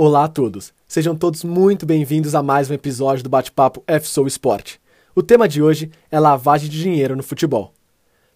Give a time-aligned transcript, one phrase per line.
[0.00, 4.80] Olá a todos, sejam todos muito bem-vindos a mais um episódio do Bate-Papo FSou Esporte.
[5.12, 7.74] O tema de hoje é lavagem de dinheiro no futebol.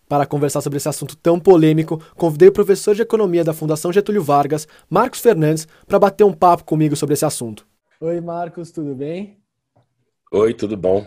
[0.08, 4.24] Para conversar sobre esse assunto tão polêmico, convidei o professor de economia da Fundação Getúlio
[4.24, 7.64] Vargas, Marcos Fernandes, para bater um papo comigo sobre esse assunto.
[8.00, 9.38] Oi, Marcos, tudo bem?
[10.32, 11.06] Oi, tudo bom?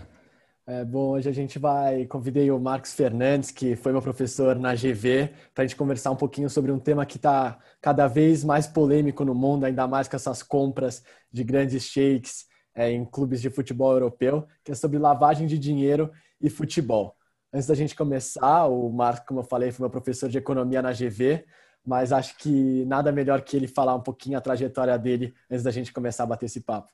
[0.67, 2.07] É, bom, hoje a gente vai.
[2.07, 6.15] Convidei o Marcos Fernandes, que foi meu professor na GV, para a gente conversar um
[6.15, 10.15] pouquinho sobre um tema que está cada vez mais polêmico no mundo, ainda mais com
[10.15, 15.45] essas compras de grandes shakes é, em clubes de futebol europeu, que é sobre lavagem
[15.45, 17.15] de dinheiro e futebol.
[17.53, 20.91] Antes da gente começar, o Marcos, como eu falei, foi meu professor de economia na
[20.91, 21.45] GV,
[21.85, 25.69] mas acho que nada melhor que ele falar um pouquinho a trajetória dele antes da
[25.69, 26.91] gente começar a bater esse papo.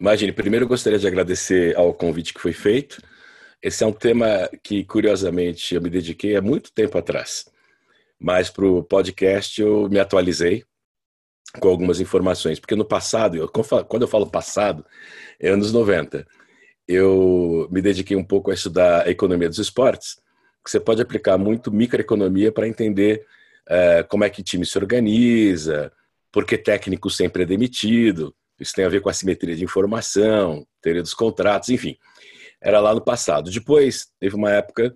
[0.00, 3.00] Imagine, primeiro eu gostaria de agradecer ao convite que foi feito.
[3.62, 7.46] Esse é um tema que, curiosamente, eu me dediquei há muito tempo atrás.
[8.18, 10.64] Mas para o podcast eu me atualizei
[11.60, 12.60] com algumas informações.
[12.60, 14.84] Porque no passado, eu, quando eu falo passado,
[15.40, 16.26] é anos 90,
[16.86, 20.16] eu me dediquei um pouco a estudar a economia dos esportes,
[20.64, 23.26] que você pode aplicar muito microeconomia para entender
[23.68, 25.92] é, como é que time se organiza,
[26.30, 30.66] por que técnico sempre é demitido, isso tem a ver com a simetria de informação,
[30.80, 31.96] teoria dos contratos, enfim.
[32.60, 33.50] Era lá no passado.
[33.50, 34.94] Depois, teve uma época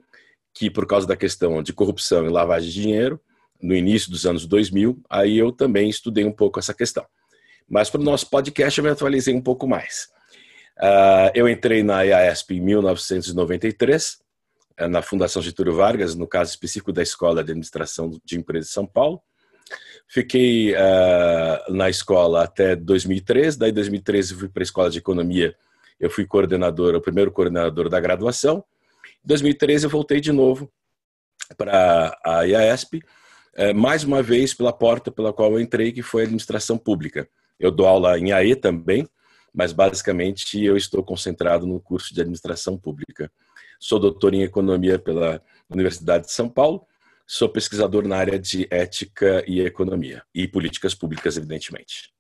[0.55, 3.21] que, por causa da questão de corrupção e lavagem de dinheiro,
[3.61, 7.05] no início dos anos 2000, aí eu também estudei um pouco essa questão.
[7.69, 10.09] Mas para o nosso podcast eu me atualizei um pouco mais.
[10.79, 14.19] Uh, eu entrei na IASP em 1993,
[14.79, 18.75] eh, na Fundação Getúlio Vargas, no caso específico da Escola de Administração de Empresas de
[18.75, 19.23] São Paulo.
[20.07, 25.55] Fiquei uh, na escola até 2013, daí 2013 fui para a escola de economia,
[26.01, 28.65] eu fui coordenador, o primeiro coordenador da graduação.
[29.25, 30.71] Em 2013 eu voltei de novo
[31.57, 36.23] para a IASP, uh, mais uma vez pela porta pela qual eu entrei, que foi
[36.23, 37.29] a administração pública.
[37.59, 39.07] Eu dou aula em AE também,
[39.55, 43.31] mas basicamente eu estou concentrado no curso de administração pública.
[43.79, 46.87] Sou doutor em economia pela Universidade de São Paulo
[47.33, 52.13] Sou pesquisador na área de ética e economia e políticas públicas, evidentemente.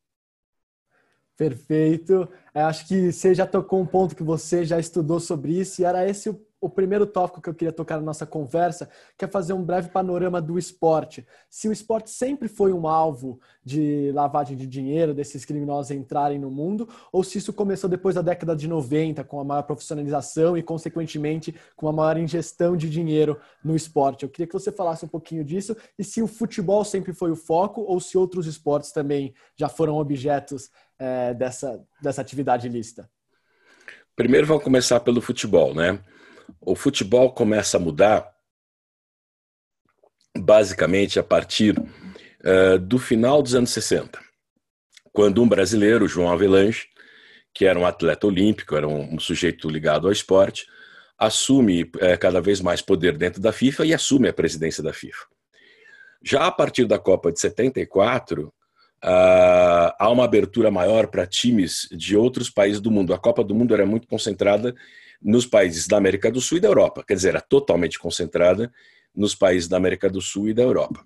[1.36, 2.28] Perfeito.
[2.54, 6.08] Acho que você já tocou um ponto que você já estudou sobre isso e era
[6.08, 9.54] esse o o primeiro tópico que eu queria tocar na nossa conversa, que é fazer
[9.54, 11.26] um breve panorama do esporte.
[11.48, 16.50] Se o esporte sempre foi um alvo de lavagem de dinheiro, desses criminosos entrarem no
[16.50, 20.62] mundo, ou se isso começou depois da década de 90, com a maior profissionalização e,
[20.62, 24.24] consequentemente, com a maior ingestão de dinheiro no esporte.
[24.24, 27.36] Eu queria que você falasse um pouquinho disso e se o futebol sempre foi o
[27.36, 33.08] foco ou se outros esportes também já foram objetos é, dessa, dessa atividade ilícita.
[34.14, 35.98] Primeiro vamos começar pelo futebol, né?
[36.60, 38.30] O futebol começa a mudar
[40.36, 44.18] basicamente a partir uh, do final dos anos 60,
[45.12, 46.86] quando um brasileiro, João Avelange,
[47.52, 50.66] que era um atleta olímpico, era um, um sujeito ligado ao esporte,
[51.18, 55.26] assume uh, cada vez mais poder dentro da FIFA e assume a presidência da FIFA.
[56.22, 58.52] Já a partir da Copa de 74, uh,
[59.98, 63.14] há uma abertura maior para times de outros países do mundo.
[63.14, 64.74] A Copa do Mundo era muito concentrada
[65.20, 67.04] nos países da América do Sul e da Europa.
[67.06, 68.72] Quer dizer, era totalmente concentrada
[69.14, 71.04] nos países da América do Sul e da Europa.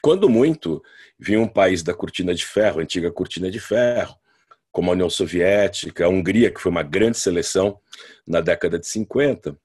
[0.00, 0.82] Quando muito,
[1.18, 4.16] vinha um país da cortina de ferro, antiga cortina de ferro,
[4.72, 7.78] como a União Soviética, a Hungria, que foi uma grande seleção
[8.26, 9.56] na década de 50,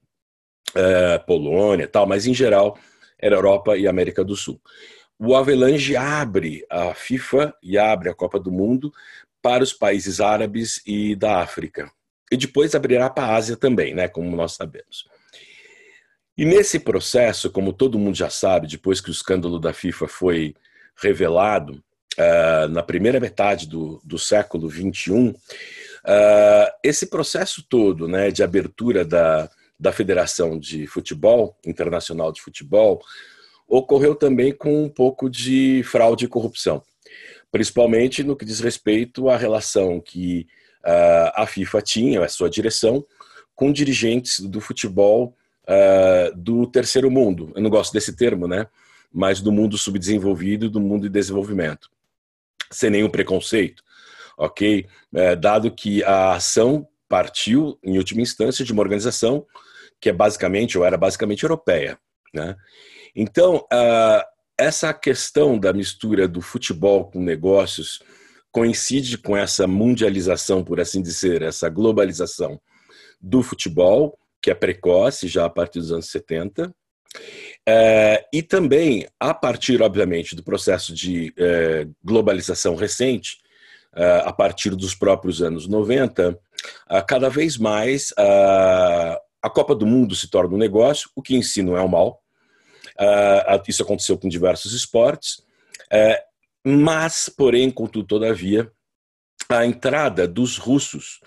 [0.73, 2.77] é, Polônia tal, mas em geral
[3.17, 4.59] era Europa e América do Sul.
[5.17, 8.91] O Avelange abre a FIFA e abre a Copa do Mundo
[9.41, 11.89] para os países árabes e da África
[12.31, 15.07] e depois abrirá para a Ásia também, né, como nós sabemos.
[16.37, 20.55] E nesse processo, como todo mundo já sabe, depois que o escândalo da FIFA foi
[20.97, 21.81] revelado,
[22.17, 25.35] uh, na primeira metade do, do século XXI, uh,
[26.83, 29.49] esse processo todo né, de abertura da,
[29.79, 33.01] da Federação de Futebol, Internacional de Futebol,
[33.67, 36.83] ocorreu também com um pouco de fraude e corrupção,
[37.51, 40.47] principalmente no que diz respeito à relação que
[40.85, 43.05] uh, a FIFA tinha, a sua direção,
[43.55, 47.51] com dirigentes do futebol uh, do terceiro mundo.
[47.55, 48.67] Eu não gosto desse termo, né?
[49.11, 51.89] Mas do mundo subdesenvolvido do mundo de desenvolvimento.
[52.71, 53.83] Sem nenhum preconceito,
[54.37, 54.85] ok?
[55.13, 59.45] Uh, dado que a ação partiu, em última instância, de uma organização
[60.01, 61.97] que é basicamente, ou era basicamente europeia,
[62.33, 62.55] né?
[63.15, 64.21] Então, uh,
[64.57, 68.01] essa questão da mistura do futebol com negócios
[68.55, 72.57] coincide com essa mundialização, por assim dizer, essa globalização
[73.19, 76.73] do futebol, que é precoce já a partir dos anos 70,
[77.67, 83.39] é, e também a partir, obviamente, do processo de é, globalização recente,
[84.25, 86.37] a partir dos próprios anos 90,
[87.07, 91.61] cada vez mais a Copa do Mundo se torna um negócio, o que em si
[91.61, 92.21] não é o mal.
[93.69, 95.41] Isso aconteceu com diversos esportes,
[96.65, 98.71] mas, porém, contudo, todavia,
[99.47, 101.19] a entrada dos russos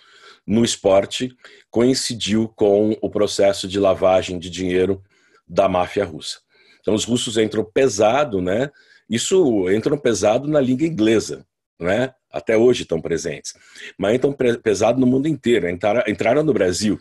[0.45, 1.31] no esporte
[1.71, 5.01] coincidiu com o processo de lavagem de dinheiro
[5.47, 6.41] da máfia russa.
[6.81, 8.71] Então os russos entram pesado, né?
[9.09, 11.47] Isso entram pesado na língua inglesa,
[11.79, 12.13] né?
[12.33, 13.55] Até hoje estão presentes,
[13.97, 15.69] mas entram pesado no mundo inteiro.
[15.69, 16.99] Entraram, no Brasil,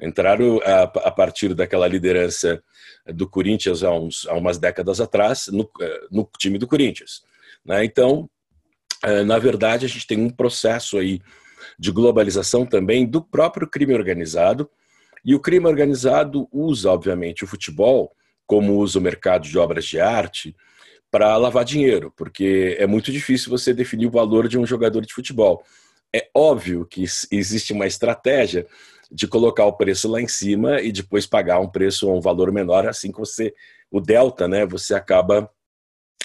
[0.00, 2.62] entraram a, a, partir daquela liderança
[3.06, 5.68] do Corinthians há, uns, há umas décadas atrás no,
[6.10, 7.22] no time do Corinthians.
[7.64, 7.84] Né?
[7.84, 8.28] Então,
[9.02, 11.20] eh, na verdade, a gente tem um processo aí
[11.78, 14.70] de globalização também do próprio crime organizado.
[15.24, 18.12] E o crime organizado usa, obviamente, o futebol,
[18.46, 20.54] como usa o mercado de obras de arte,
[21.10, 25.14] para lavar dinheiro, porque é muito difícil você definir o valor de um jogador de
[25.14, 25.62] futebol.
[26.12, 28.66] É óbvio que existe uma estratégia
[29.10, 32.50] de colocar o preço lá em cima e depois pagar um preço ou um valor
[32.50, 33.54] menor, assim que você,
[33.90, 35.48] o delta, né, você acaba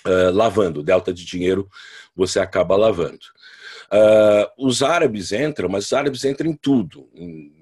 [0.06, 1.68] uh, lavando, delta de dinheiro
[2.16, 3.20] você acaba lavando.
[3.92, 7.60] Uh, os árabes entram, mas os árabes entram em tudo, em,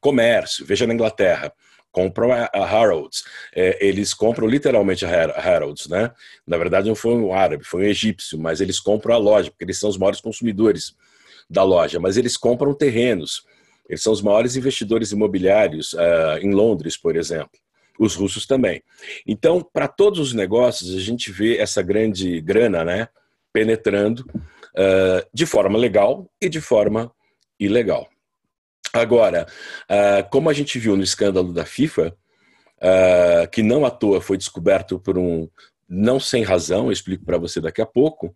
[0.00, 0.64] comércio.
[0.64, 1.52] Veja na Inglaterra,
[1.92, 3.24] compram a Harrods.
[3.54, 6.10] É, eles compram literalmente a Harrods, né?
[6.46, 9.64] Na verdade, não foi um árabe, foi um egípcio, mas eles compram a loja, porque
[9.64, 10.94] eles são os maiores consumidores
[11.48, 12.00] da loja.
[12.00, 13.44] Mas eles compram terrenos.
[13.88, 17.58] Eles são os maiores investidores imobiliários uh, em Londres, por exemplo.
[17.98, 18.82] Os russos também.
[19.26, 23.08] Então, para todos os negócios, a gente vê essa grande grana, né?
[23.52, 24.26] Penetrando
[24.76, 27.10] uh, de forma legal e de forma
[27.58, 28.08] ilegal.
[28.92, 29.46] Agora,
[29.90, 32.16] uh, como a gente viu no escândalo da FIFA,
[32.78, 35.48] uh, que não à toa foi descoberto por um.
[35.88, 38.34] não sem razão, eu explico para você daqui a pouco,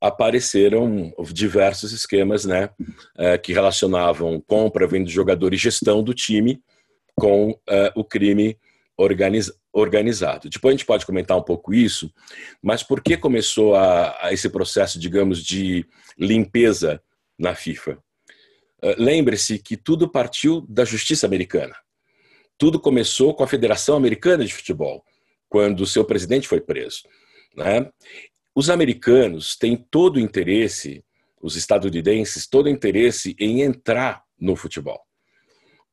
[0.00, 2.70] apareceram diversos esquemas né,
[3.42, 6.62] que relacionavam compra, venda de jogador e gestão do time
[7.16, 7.58] com
[7.96, 8.56] o crime
[8.98, 10.50] organiz, organizado.
[10.50, 12.12] Depois a gente pode comentar um pouco isso,
[12.60, 15.86] mas por que começou a, a esse processo, digamos, de
[16.18, 17.00] limpeza
[17.38, 17.92] na FIFA?
[18.82, 21.76] Uh, Lembre-se que tudo partiu da justiça americana.
[22.58, 25.04] Tudo começou com a Federação Americana de Futebol,
[25.48, 27.02] quando seu presidente foi preso.
[27.56, 27.88] Né?
[28.52, 31.04] Os americanos têm todo o interesse,
[31.40, 35.07] os estadunidenses, todo o interesse em entrar no futebol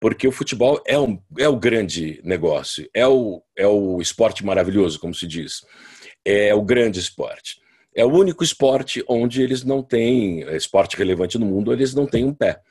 [0.05, 4.99] porque o futebol é, um, é o grande negócio, é o, é o esporte maravilhoso,
[4.99, 5.65] como se diz.
[6.23, 7.59] É o grande esporte.
[7.95, 12.05] É o único esporte onde eles não têm, é esporte relevante no mundo, eles não
[12.05, 12.61] têm um pé.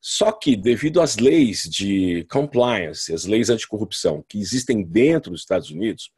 [0.00, 5.72] Só que, devido às leis de compliance, as leis anticorrupção que existem dentro dos Estados
[5.72, 6.12] Unidos,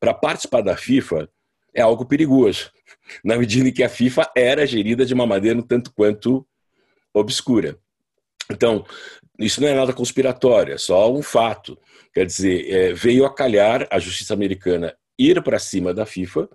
[0.00, 1.30] para participar da FIFA
[1.72, 2.68] é algo perigoso,
[3.24, 6.44] na medida em que a FIFA era gerida de uma maneira um tanto quanto
[7.14, 7.78] obscura.
[8.50, 8.84] Então,
[9.38, 11.78] isso não é nada conspiratório, é só um fato.
[12.12, 16.48] Quer dizer, é, veio a calhar a justiça americana ir para cima da FIFA,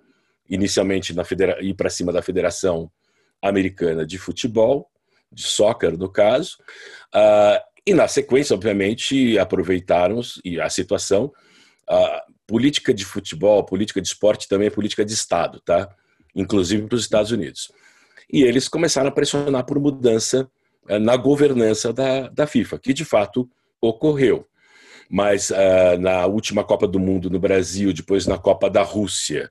[0.48, 2.90] inicialmente na federa ir para cima da Federação
[3.42, 4.88] Americana de Futebol,
[5.32, 6.56] de soccer no caso,
[7.14, 10.20] uh, e na sequência, obviamente, aproveitaram
[10.62, 11.32] a situação.
[11.88, 15.88] A política de futebol, política de esporte também é política de Estado, tá?
[16.34, 17.70] Inclusive para os Estados Unidos.
[18.30, 20.50] E eles começaram a pressionar por mudança
[20.98, 23.48] na governança da, da FIFA, que de fato
[23.80, 24.46] ocorreu.
[25.08, 29.50] Mas uh, na última Copa do Mundo no Brasil, depois na Copa da Rússia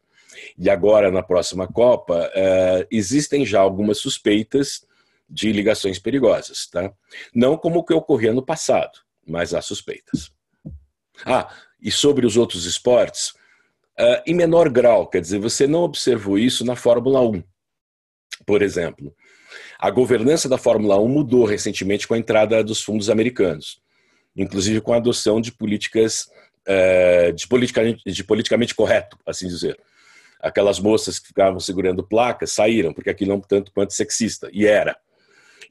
[0.58, 4.86] e agora na próxima Copa, uh, existem já algumas suspeitas
[5.30, 6.68] de ligações perigosas.
[6.68, 6.92] Tá?
[7.34, 10.32] Não como o que ocorria no passado, mas há suspeitas.
[11.26, 13.30] Ah, e sobre os outros esportes,
[14.00, 17.44] uh, em menor grau, quer dizer, você não observou isso na Fórmula 1,
[18.46, 19.14] por exemplo.
[19.80, 23.80] A governança da Fórmula 1 mudou recentemente com a entrada dos fundos americanos,
[24.36, 26.30] inclusive com a adoção de políticas
[26.66, 29.80] é, de, politicamente, de politicamente correto, assim dizer.
[30.42, 34.66] Aquelas moças que ficavam segurando placas saíram, porque aquilo é um tanto quanto sexista, e
[34.66, 34.98] era.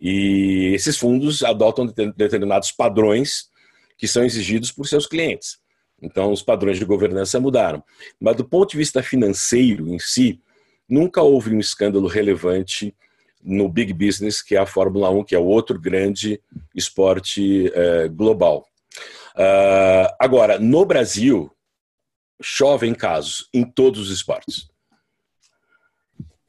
[0.00, 1.86] E esses fundos adotam
[2.16, 3.50] determinados padrões
[3.98, 5.58] que são exigidos por seus clientes.
[6.00, 7.84] Então, os padrões de governança mudaram.
[8.18, 10.40] Mas, do ponto de vista financeiro em si,
[10.88, 12.94] nunca houve um escândalo relevante
[13.42, 16.40] no big business, que é a Fórmula 1, que é outro grande
[16.74, 18.66] esporte é, global.
[19.34, 21.50] Uh, agora, no Brasil,
[22.42, 24.68] chovem casos em todos os esportes.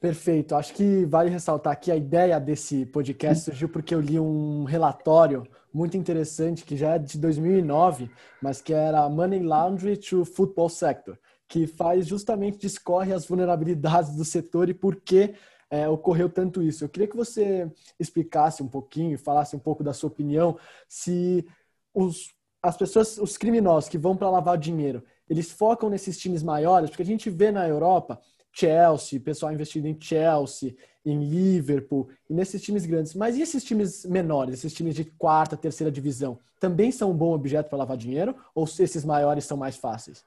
[0.00, 0.54] Perfeito.
[0.54, 5.46] Acho que vale ressaltar que a ideia desse podcast surgiu porque eu li um relatório
[5.72, 8.10] muito interessante que já é de 2009,
[8.42, 14.24] mas que era Money Laundry to Football Sector, que faz justamente discorre as vulnerabilidades do
[14.24, 15.34] setor e por que
[15.70, 16.84] é, ocorreu tanto isso.
[16.84, 20.58] Eu queria que você explicasse um pouquinho, falasse um pouco da sua opinião,
[20.88, 21.46] se
[21.94, 26.90] os, as pessoas, os criminosos que vão para lavar dinheiro, eles focam nesses times maiores,
[26.90, 28.20] porque a gente vê na Europa
[28.52, 30.74] Chelsea, pessoal investindo em Chelsea,
[31.04, 33.14] em Liverpool e nesses times grandes.
[33.14, 37.32] Mas e esses times menores, esses times de quarta, terceira divisão, também são um bom
[37.32, 40.24] objeto para lavar dinheiro ou se esses maiores são mais fáceis?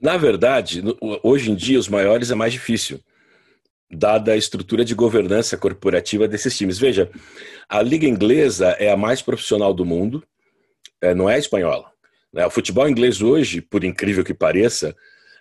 [0.00, 0.82] Na verdade,
[1.22, 2.98] hoje em dia os maiores é mais difícil,
[3.92, 6.78] dada a estrutura de governança corporativa desses times.
[6.78, 7.10] Veja,
[7.68, 10.24] a liga inglesa é a mais profissional do mundo,
[11.00, 11.90] é, não é espanhola.
[12.32, 12.46] Né?
[12.46, 14.96] O futebol inglês hoje, por incrível que pareça,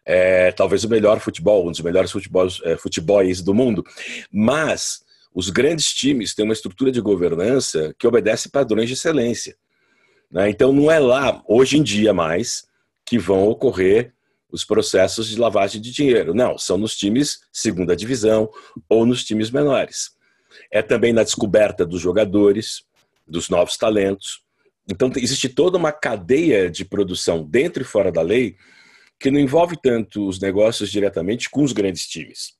[0.06, 3.84] é talvez o melhor futebol, um dos melhores futebols, é, do mundo.
[4.32, 5.02] Mas
[5.34, 9.56] os grandes times têm uma estrutura de governança que obedece padrões de excelência.
[10.30, 10.50] Né?
[10.50, 12.66] Então não é lá, hoje em dia mais,
[13.06, 14.14] que vão ocorrer
[14.52, 16.34] os processos de lavagem de dinheiro.
[16.34, 18.50] Não, são nos times segunda divisão
[18.90, 20.12] ou nos times menores.
[20.70, 22.84] É também na descoberta dos jogadores,
[23.28, 24.42] dos novos talentos.
[24.90, 28.56] Então existe toda uma cadeia de produção dentro e fora da lei
[29.20, 32.54] que não envolve tanto os negócios diretamente com os grandes times.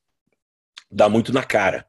[0.90, 1.86] Dá muito na cara.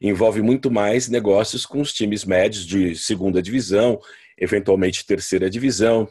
[0.00, 4.00] Envolve muito mais negócios com os times médios de segunda divisão,
[4.36, 6.08] eventualmente terceira divisão,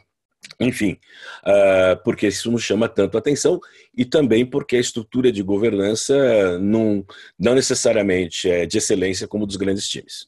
[0.59, 0.97] enfim,
[1.43, 3.59] uh, porque isso não chama tanto atenção
[3.95, 7.05] e também porque a estrutura de governança não,
[7.37, 10.27] não necessariamente é de excelência como dos grandes times.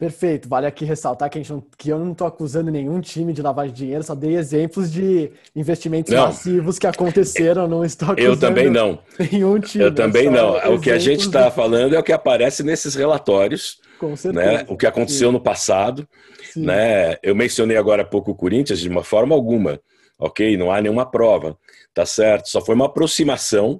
[0.00, 0.48] Perfeito.
[0.48, 3.82] Vale aqui ressaltar que, não, que eu não estou acusando nenhum time de lavagem de
[3.82, 6.28] dinheiro, só dei exemplos de investimentos não.
[6.28, 8.98] massivos que aconteceram, não estou acusando Eu também não.
[9.30, 9.84] nenhum time.
[9.84, 10.56] Eu também não.
[10.74, 13.78] O que a gente está falando é o que aparece nesses relatórios.
[13.98, 14.46] Com certeza.
[14.46, 14.64] Né?
[14.68, 15.34] O que aconteceu Sim.
[15.34, 16.08] no passado.
[16.56, 17.18] Né?
[17.22, 19.78] Eu mencionei agora há pouco o Corinthians de uma forma alguma.
[20.18, 20.56] Ok?
[20.56, 21.58] Não há nenhuma prova.
[21.92, 22.48] Tá certo?
[22.48, 23.78] Só foi uma aproximação,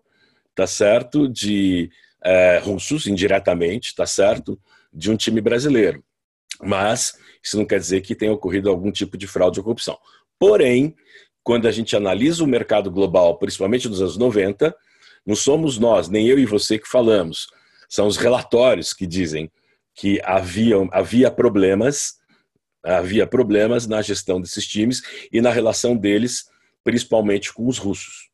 [0.54, 1.26] tá certo?
[1.26, 1.88] De
[2.22, 4.60] é, russos, indiretamente, tá certo?
[4.92, 6.04] De um time brasileiro
[6.62, 9.98] mas isso não quer dizer que tenha ocorrido algum tipo de fraude ou corrupção.
[10.38, 10.94] Porém,
[11.42, 14.74] quando a gente analisa o mercado global, principalmente nos anos 90,
[15.26, 17.48] não somos nós, nem eu e você que falamos,
[17.88, 19.50] são os relatórios que dizem
[19.94, 22.14] que havia, havia problemas,
[22.84, 25.02] havia problemas na gestão desses times
[25.32, 26.46] e na relação deles,
[26.84, 28.29] principalmente com os russos.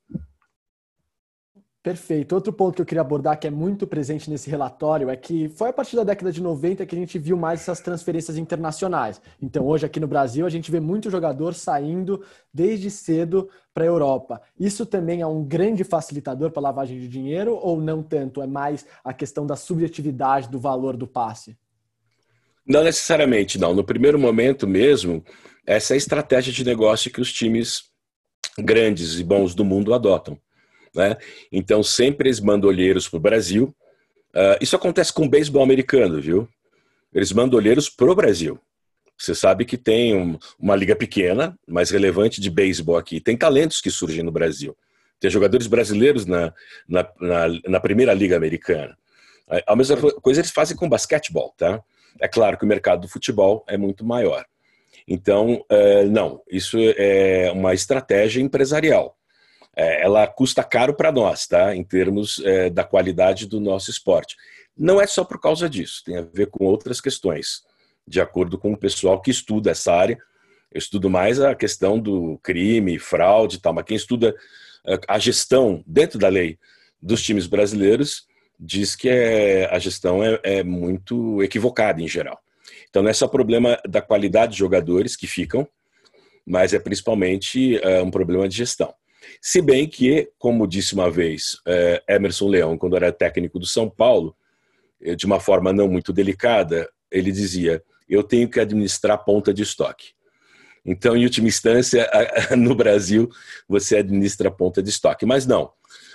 [1.86, 2.34] Perfeito.
[2.34, 5.68] Outro ponto que eu queria abordar, que é muito presente nesse relatório, é que foi
[5.68, 9.22] a partir da década de 90 que a gente viu mais essas transferências internacionais.
[9.40, 13.86] Então, hoje aqui no Brasil, a gente vê muito jogador saindo desde cedo para a
[13.86, 14.42] Europa.
[14.58, 18.42] Isso também é um grande facilitador para lavagem de dinheiro ou não tanto?
[18.42, 21.56] É mais a questão da subjetividade do valor do passe?
[22.66, 23.72] Não necessariamente, não.
[23.72, 25.22] No primeiro momento mesmo,
[25.64, 27.84] essa é a estratégia de negócio que os times
[28.58, 30.36] grandes e bons do mundo adotam.
[30.96, 31.16] Né?
[31.52, 33.74] Então, sempre eles mandam olheiros para o Brasil.
[34.34, 36.48] Uh, isso acontece com o beisebol americano, viu?
[37.12, 38.58] Eles mandam olheiros para o Brasil.
[39.18, 43.20] Você sabe que tem um, uma liga pequena, mais relevante de beisebol aqui.
[43.20, 44.76] Tem talentos que surgem no Brasil.
[45.20, 46.52] Tem jogadores brasileiros na,
[46.88, 48.96] na, na, na primeira liga americana.
[49.66, 51.82] A mesma coisa eles fazem com basquetebol, tá?
[52.20, 54.44] É claro que o mercado do futebol é muito maior.
[55.06, 59.16] Então, uh, não, isso é uma estratégia empresarial
[59.76, 61.76] é, ela custa caro para nós, tá?
[61.76, 64.34] Em termos é, da qualidade do nosso esporte.
[64.76, 67.62] Não é só por causa disso, tem a ver com outras questões,
[68.08, 70.18] de acordo com o pessoal que estuda essa área.
[70.72, 74.34] Eu estudo mais a questão do crime, fraude e tal, mas quem estuda
[74.86, 76.58] é, a gestão dentro da lei
[77.00, 78.26] dos times brasileiros
[78.58, 82.40] diz que é, a gestão é, é muito equivocada em geral.
[82.88, 85.68] Então não é só problema da qualidade de jogadores que ficam,
[86.46, 88.94] mas é principalmente é, um problema de gestão.
[89.40, 93.88] Se bem que, como disse uma vez é, Emerson Leão, quando era técnico do São
[93.88, 94.36] Paulo,
[95.02, 99.62] eh, de uma forma não muito delicada, ele dizia: Eu tenho que administrar ponta de
[99.62, 100.10] estoque.
[100.84, 102.08] Então, em última instância,
[102.56, 103.28] no Brasil,
[103.68, 105.26] você administra ponta de estoque.
[105.26, 105.72] Mas não.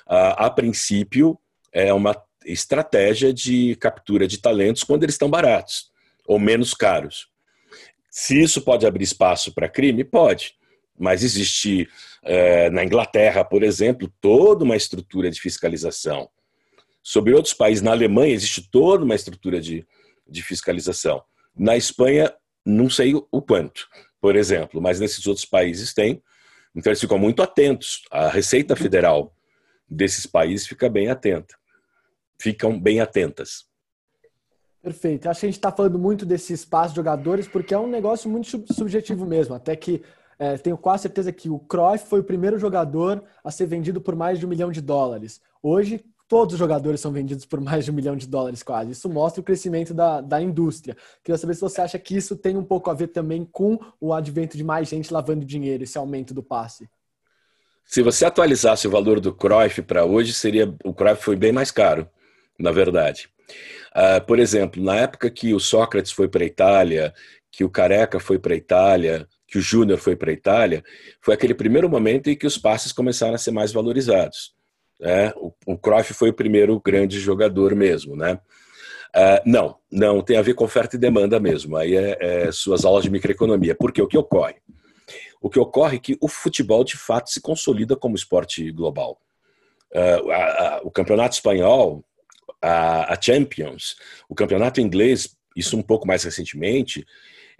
[0.07, 1.37] A, a princípio,
[1.71, 2.15] é uma
[2.45, 5.91] estratégia de captura de talentos quando eles estão baratos
[6.27, 7.27] ou menos caros.
[8.09, 10.53] Se isso pode abrir espaço para crime, pode.
[10.97, 11.89] Mas existe
[12.71, 16.29] na Inglaterra, por exemplo, toda uma estrutura de fiscalização.
[17.03, 19.87] Sobre outros países, na Alemanha, existe toda uma estrutura de,
[20.27, 21.23] de fiscalização.
[21.55, 22.31] Na Espanha,
[22.65, 23.87] não sei o quanto,
[24.19, 26.21] por exemplo, mas nesses outros países tem.
[26.75, 28.03] Então, eles ficam muito atentos.
[28.11, 29.35] A Receita Federal
[29.89, 31.55] desses países fica bem atenta.
[32.39, 33.65] Ficam bem atentas.
[34.81, 35.27] Perfeito.
[35.27, 38.29] Acho que a gente está falando muito desse espaço de jogadores porque é um negócio
[38.29, 39.53] muito subjetivo mesmo.
[39.53, 40.01] Até que
[40.41, 44.15] é, tenho quase certeza que o Cruyff foi o primeiro jogador a ser vendido por
[44.15, 45.39] mais de um milhão de dólares.
[45.61, 48.89] Hoje, todos os jogadores são vendidos por mais de um milhão de dólares quase.
[48.89, 50.97] Isso mostra o crescimento da, da indústria.
[51.23, 54.15] Queria saber se você acha que isso tem um pouco a ver também com o
[54.15, 56.89] advento de mais gente lavando dinheiro, esse aumento do passe.
[57.85, 61.69] Se você atualizasse o valor do Cruyff para hoje, seria o Cruyff foi bem mais
[61.69, 62.09] caro,
[62.57, 63.29] na verdade.
[63.95, 67.13] Uh, por exemplo, na época que o Sócrates foi para a Itália,
[67.51, 70.81] que o Careca foi para a Itália, que o Júnior foi para a Itália,
[71.19, 74.53] foi aquele primeiro momento em que os passes começaram a ser mais valorizados.
[74.97, 75.33] Né?
[75.35, 78.39] O, o Cruyff foi o primeiro grande jogador mesmo, né?
[79.13, 81.75] Uh, não, não tem a ver com oferta e demanda mesmo.
[81.75, 83.75] Aí é, é, suas aulas de microeconomia.
[83.75, 84.55] Porque o que ocorre?
[85.41, 89.19] O que ocorre é que o futebol de fato se consolida como esporte global.
[89.93, 92.05] Uh, a, a, o campeonato espanhol,
[92.61, 93.97] a, a, Champions,
[94.29, 97.05] o campeonato inglês, isso um pouco mais recentemente,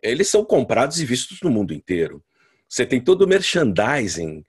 [0.01, 2.24] eles são comprados e vistos no mundo inteiro.
[2.67, 4.43] Você tem todo o merchandising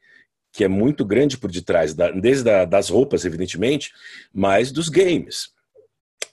[0.53, 3.91] que é muito grande por detrás, desde das roupas, evidentemente,
[4.33, 5.49] mas dos games.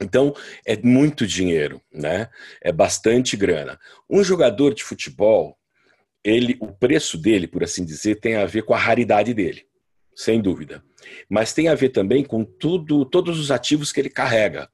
[0.01, 0.35] Então,
[0.65, 2.29] é muito dinheiro, né?
[2.61, 3.79] É bastante grana.
[4.09, 5.57] Um jogador de futebol,
[6.23, 9.65] ele, o preço dele, por assim dizer, tem a ver com a raridade dele,
[10.13, 10.83] sem dúvida.
[11.29, 14.69] Mas tem a ver também com tudo, todos os ativos que ele carrega.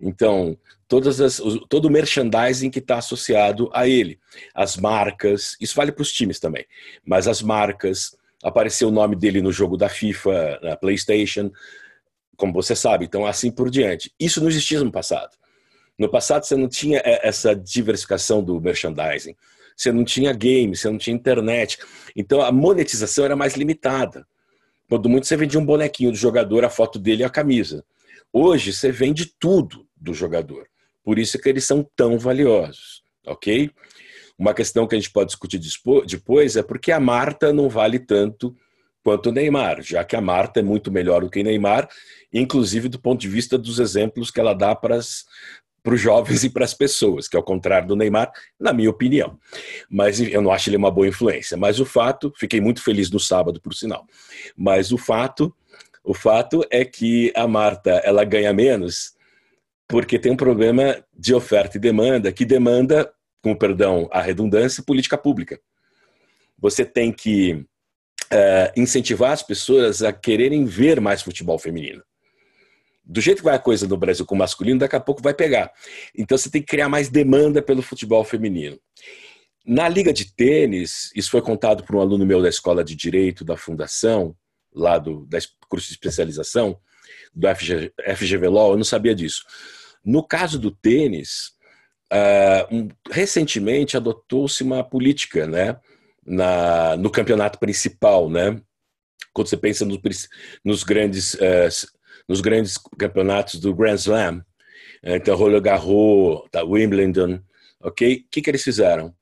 [0.00, 0.56] Então,
[0.88, 4.18] todas as, todo o merchandising que está associado a ele,
[4.54, 6.64] as marcas, isso vale para os times também,
[7.04, 11.50] mas as marcas, apareceu o nome dele no jogo da FIFA, na PlayStation,
[12.36, 14.12] como você sabe, então assim por diante.
[14.20, 15.36] Isso não existia no passado.
[15.98, 19.34] No passado você não tinha é, essa diversificação do merchandising,
[19.74, 21.78] você não tinha games, você não tinha internet,
[22.14, 24.26] então a monetização era mais limitada.
[24.88, 27.84] Quando muito você vendia um bonequinho do jogador, a foto dele e a camisa.
[28.32, 30.68] Hoje você vende tudo do jogador.
[31.02, 33.70] Por isso que eles são tão valiosos, ok?
[34.38, 35.60] Uma questão que a gente pode discutir
[36.06, 38.54] depois é porque a Marta não vale tanto
[39.02, 41.88] quanto o Neymar, já que a Marta é muito melhor do que o Neymar,
[42.32, 46.64] inclusive do ponto de vista dos exemplos que ela dá para os jovens e para
[46.64, 49.38] as pessoas, que é o contrário do Neymar, na minha opinião.
[49.88, 51.56] Mas eu não acho ele uma boa influência.
[51.56, 54.04] Mas o fato, fiquei muito feliz no sábado, por sinal.
[54.56, 55.54] Mas o fato,
[56.02, 59.15] o fato é que a Marta ela ganha menos
[59.88, 65.16] porque tem um problema de oferta e demanda que demanda com perdão a redundância, política
[65.16, 65.60] pública.
[66.58, 67.64] Você tem que
[68.30, 72.02] é, incentivar as pessoas a quererem ver mais futebol feminino.
[73.04, 75.32] Do jeito que vai a coisa no Brasil com o masculino, daqui a pouco vai
[75.32, 75.70] pegar.
[76.16, 78.76] Então você tem que criar mais demanda pelo futebol feminino.
[79.64, 83.44] Na liga de tênis, isso foi contado por um aluno meu da escola de direito
[83.44, 84.34] da fundação,
[84.74, 86.78] lá do da curso de especialização
[87.34, 89.44] do FG, Law, eu não sabia disso.
[90.04, 91.54] No caso do tênis,
[92.08, 95.76] Uh, um, recentemente adotou-se uma política, né,
[96.24, 98.60] na, no campeonato principal, né,
[99.32, 99.98] quando você pensa nos,
[100.64, 101.68] nos grandes uh,
[102.28, 104.44] nos grandes campeonatos do Grand Slam,
[105.02, 107.40] então Roland Garros, tá, Wimbledon,
[107.80, 108.16] ok?
[108.16, 109.14] O que, que eles fizeram?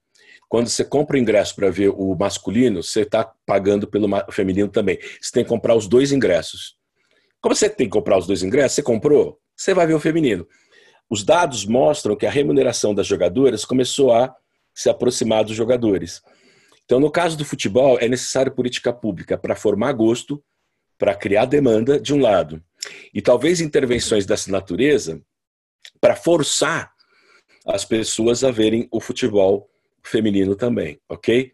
[0.48, 4.98] Quando você compra o ingresso para ver o masculino, você está pagando pelo feminino também.
[5.20, 6.76] Você tem que comprar os dois ingressos.
[7.44, 10.48] Como você tem que comprar os dois ingressos, você comprou, você vai ver o feminino.
[11.10, 14.34] Os dados mostram que a remuneração das jogadoras começou a
[14.74, 16.22] se aproximar dos jogadores.
[16.86, 20.42] Então, no caso do futebol, é necessário política pública para formar gosto,
[20.96, 22.64] para criar demanda, de um lado,
[23.12, 25.20] e talvez intervenções dessa natureza
[26.00, 26.94] para forçar
[27.66, 29.68] as pessoas a verem o futebol
[30.02, 31.52] feminino também, ok?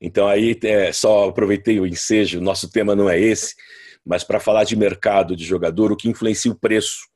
[0.00, 3.56] Então, aí é, só aproveitei o ensejo, nosso tema não é esse,
[4.04, 7.08] mas para falar de mercado de jogador, o que influencia o preço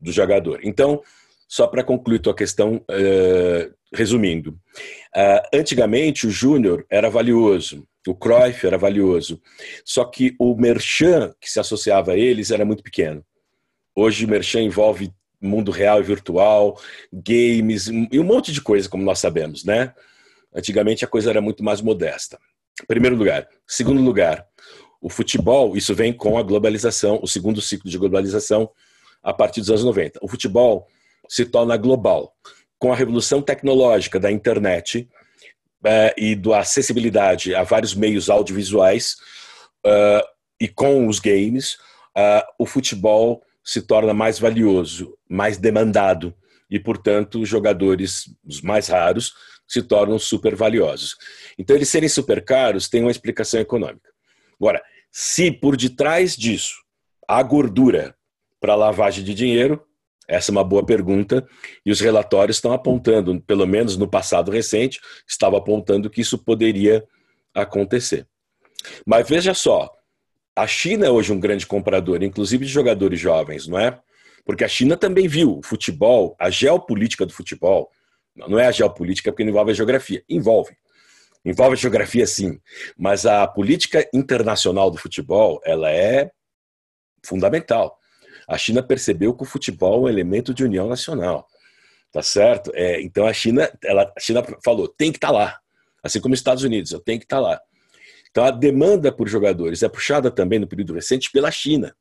[0.00, 0.60] do jogador.
[0.62, 1.00] Então,
[1.48, 4.52] só para concluir tua questão, uh, resumindo.
[5.14, 9.40] Uh, antigamente, o Júnior era valioso, o Cruyff era valioso,
[9.84, 13.24] só que o merchan que se associava a eles era muito pequeno.
[13.94, 16.80] Hoje o merchan envolve mundo real e virtual,
[17.12, 19.92] games e um monte de coisa, como nós sabemos, né?
[20.54, 22.38] Antigamente a coisa era muito mais modesta.
[22.86, 23.48] Primeiro lugar.
[23.66, 24.46] Segundo lugar,
[25.02, 28.70] o futebol, isso vem com a globalização, o segundo ciclo de globalização
[29.20, 30.20] a partir dos anos 90.
[30.22, 30.86] O futebol
[31.28, 32.32] se torna global.
[32.78, 35.08] Com a revolução tecnológica da internet
[35.84, 39.16] uh, e da acessibilidade a vários meios audiovisuais
[39.84, 40.24] uh,
[40.60, 41.74] e com os games,
[42.16, 46.32] uh, o futebol se torna mais valioso, mais demandado
[46.70, 48.24] e, portanto, os jogadores,
[48.62, 49.34] mais raros,
[49.66, 51.16] se tornam super valiosos.
[51.58, 54.12] Então, eles serem super caros tem uma explicação econômica.
[54.60, 54.80] Agora,
[55.12, 56.76] se por detrás disso
[57.28, 58.16] há gordura
[58.58, 59.84] para lavagem de dinheiro,
[60.26, 61.46] essa é uma boa pergunta
[61.84, 64.98] e os relatórios estão apontando, pelo menos no passado recente,
[65.28, 67.04] estava apontando que isso poderia
[67.54, 68.26] acontecer.
[69.06, 69.90] Mas veja só,
[70.54, 73.98] A China é hoje um grande comprador, inclusive de jogadores jovens, não é?
[74.44, 77.90] Porque a China também viu o futebol, a geopolítica do futebol,
[78.36, 80.76] não é a geopolítica porque não envolve a geografia, envolve.
[81.44, 82.60] Envolve a geografia sim,
[82.96, 86.30] mas a política internacional do futebol, ela é
[87.24, 87.98] fundamental.
[88.48, 91.46] A China percebeu que o futebol é um elemento de união nacional,
[92.12, 92.70] tá certo?
[92.74, 95.60] É, então a China, ela, a China falou, tem que estar tá lá,
[96.02, 97.60] assim como os Estados Unidos, eu tenho que estar tá lá.
[98.30, 101.94] Então a demanda por jogadores é puxada também no período recente pela China.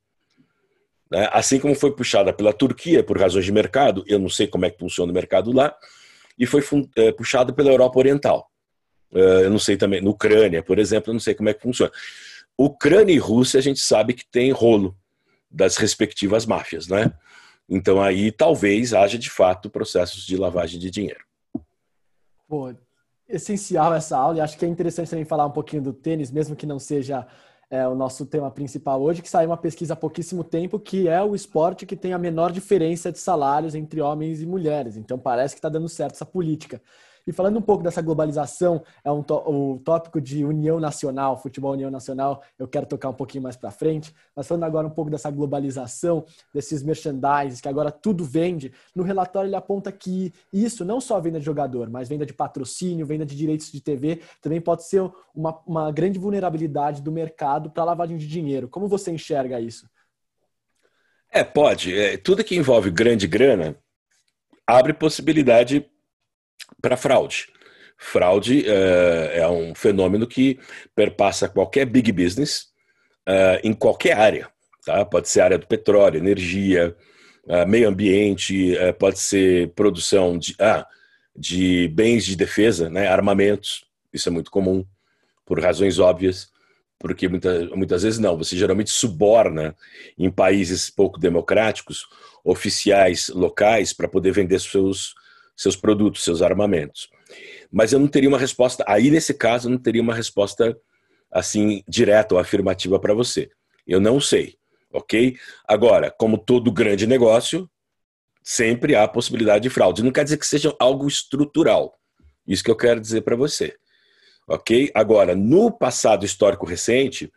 [1.11, 1.27] Né?
[1.31, 4.69] Assim como foi puxada pela Turquia por razões de mercado, eu não sei como é
[4.69, 5.75] que funciona o mercado lá,
[6.37, 6.63] e foi
[6.95, 8.50] é, puxada pela Europa Oriental.
[9.13, 11.61] É, eu não sei também, no Ucrânia, por exemplo, eu não sei como é que
[11.61, 11.91] funciona.
[12.57, 14.95] Ucrânia e Rússia a gente sabe que tem rolo
[15.49, 17.11] das respectivas máfias, né?
[17.69, 21.23] Então aí talvez haja de fato processos de lavagem de dinheiro.
[22.47, 22.73] Pô,
[23.27, 26.55] essencial essa aula e acho que é interessante também falar um pouquinho do tênis, mesmo
[26.55, 27.25] que não seja
[27.69, 31.21] é, o nosso tema principal hoje, que saiu uma pesquisa há pouquíssimo tempo, que é
[31.23, 34.97] o esporte que tem a menor diferença de salários entre homens e mulheres.
[34.97, 36.81] Então parece que está dando certo essa política.
[37.25, 41.91] E falando um pouco dessa globalização, é um o tópico de união nacional, futebol união
[41.91, 44.13] nacional, eu quero tocar um pouquinho mais para frente.
[44.35, 49.47] Mas falando agora um pouco dessa globalização, desses merchandising, que agora tudo vende, no relatório
[49.47, 53.35] ele aponta que isso, não só venda de jogador, mas venda de patrocínio, venda de
[53.35, 55.01] direitos de TV, também pode ser
[55.33, 58.67] uma, uma grande vulnerabilidade do mercado para lavagem de dinheiro.
[58.67, 59.87] Como você enxerga isso?
[61.31, 61.97] É, pode.
[61.97, 63.77] É, tudo que envolve grande grana
[64.67, 65.89] abre possibilidade
[66.81, 67.47] para fraude.
[67.97, 70.59] Fraude é, é, um fenômeno que
[70.95, 72.67] perpassa qualquer big business
[73.25, 74.49] é, em qualquer área.
[74.85, 75.05] Tá?
[75.05, 76.95] Pode ser área do petróleo, energia,
[77.47, 80.85] é, meio ambiente, pode ser produção de, ah,
[81.35, 83.07] de bens de defesa, né?
[83.07, 83.85] armamentos.
[84.11, 84.85] Isso é muito comum,
[85.45, 86.51] por razões óbvias
[87.01, 89.75] porque muita, muitas vezes não, você geralmente suborna
[90.17, 92.05] em países pouco democráticos
[92.43, 95.15] oficiais locais para poder vender seus,
[95.55, 97.09] seus produtos, seus armamentos.
[97.71, 100.77] Mas eu não teria uma resposta, aí nesse caso, eu não teria uma resposta
[101.31, 103.49] assim direta ou afirmativa para você.
[103.87, 104.57] Eu não sei,
[104.91, 105.37] ok?
[105.67, 107.69] Agora, como todo grande negócio,
[108.43, 110.03] sempre há possibilidade de fraude.
[110.03, 111.97] Não quer dizer que seja algo estrutural.
[112.47, 113.75] Isso que eu quero dizer para você.
[114.47, 114.91] Ok?
[114.93, 117.31] Agora, no passado histórico recente,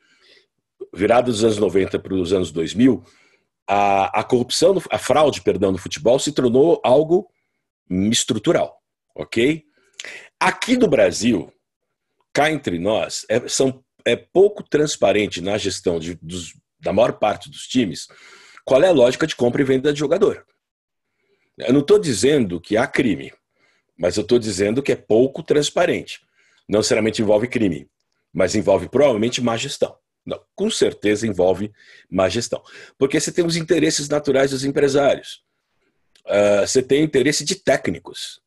[0.92, 3.05] virado dos anos 90 para os anos 2000,
[3.68, 7.29] a, a corrupção, a fraude, perdão, no futebol se tornou algo
[7.90, 8.78] estrutural,
[9.14, 9.64] ok?
[10.40, 11.52] Aqui no Brasil,
[12.32, 17.48] cá entre nós, é, são, é pouco transparente na gestão de, dos, da maior parte
[17.50, 18.08] dos times
[18.64, 20.44] qual é a lógica de compra e venda de jogador.
[21.58, 23.32] Eu não estou dizendo que há crime,
[23.96, 26.20] mas eu estou dizendo que é pouco transparente.
[26.68, 27.88] Não necessariamente envolve crime,
[28.32, 29.96] mas envolve provavelmente má gestão.
[30.24, 31.70] Não, com certeza envolve
[32.10, 32.62] má gestão.
[32.98, 35.42] Porque você tem os interesses naturais dos empresários
[36.26, 38.40] uh, você tem interesse de técnicos.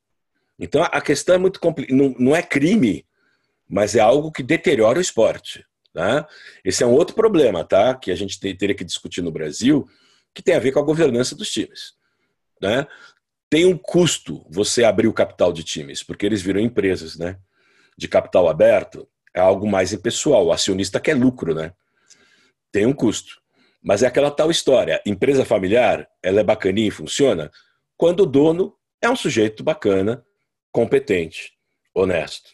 [0.59, 1.95] Então a questão é muito complicada.
[1.95, 3.05] Não, não, é crime,
[3.69, 5.65] mas é algo que deteriora o esporte.
[5.93, 6.27] Tá?
[6.63, 7.95] Esse é um outro problema, tá?
[7.95, 9.87] Que a gente teria que discutir no Brasil,
[10.33, 11.93] que tem a ver com a governança dos times.
[12.61, 12.85] Né?
[13.49, 17.37] Tem um custo você abrir o capital de times, porque eles viram empresas, né?
[17.97, 20.47] De capital aberto é algo mais impessoal.
[20.47, 21.73] O acionista quer lucro, né?
[22.71, 23.41] Tem um custo.
[23.81, 25.01] Mas é aquela tal história.
[25.05, 27.49] Empresa familiar, ela é bacaninha e funciona?
[27.97, 30.23] Quando o dono é um sujeito bacana,
[30.71, 31.53] competente,
[31.93, 32.51] honesto.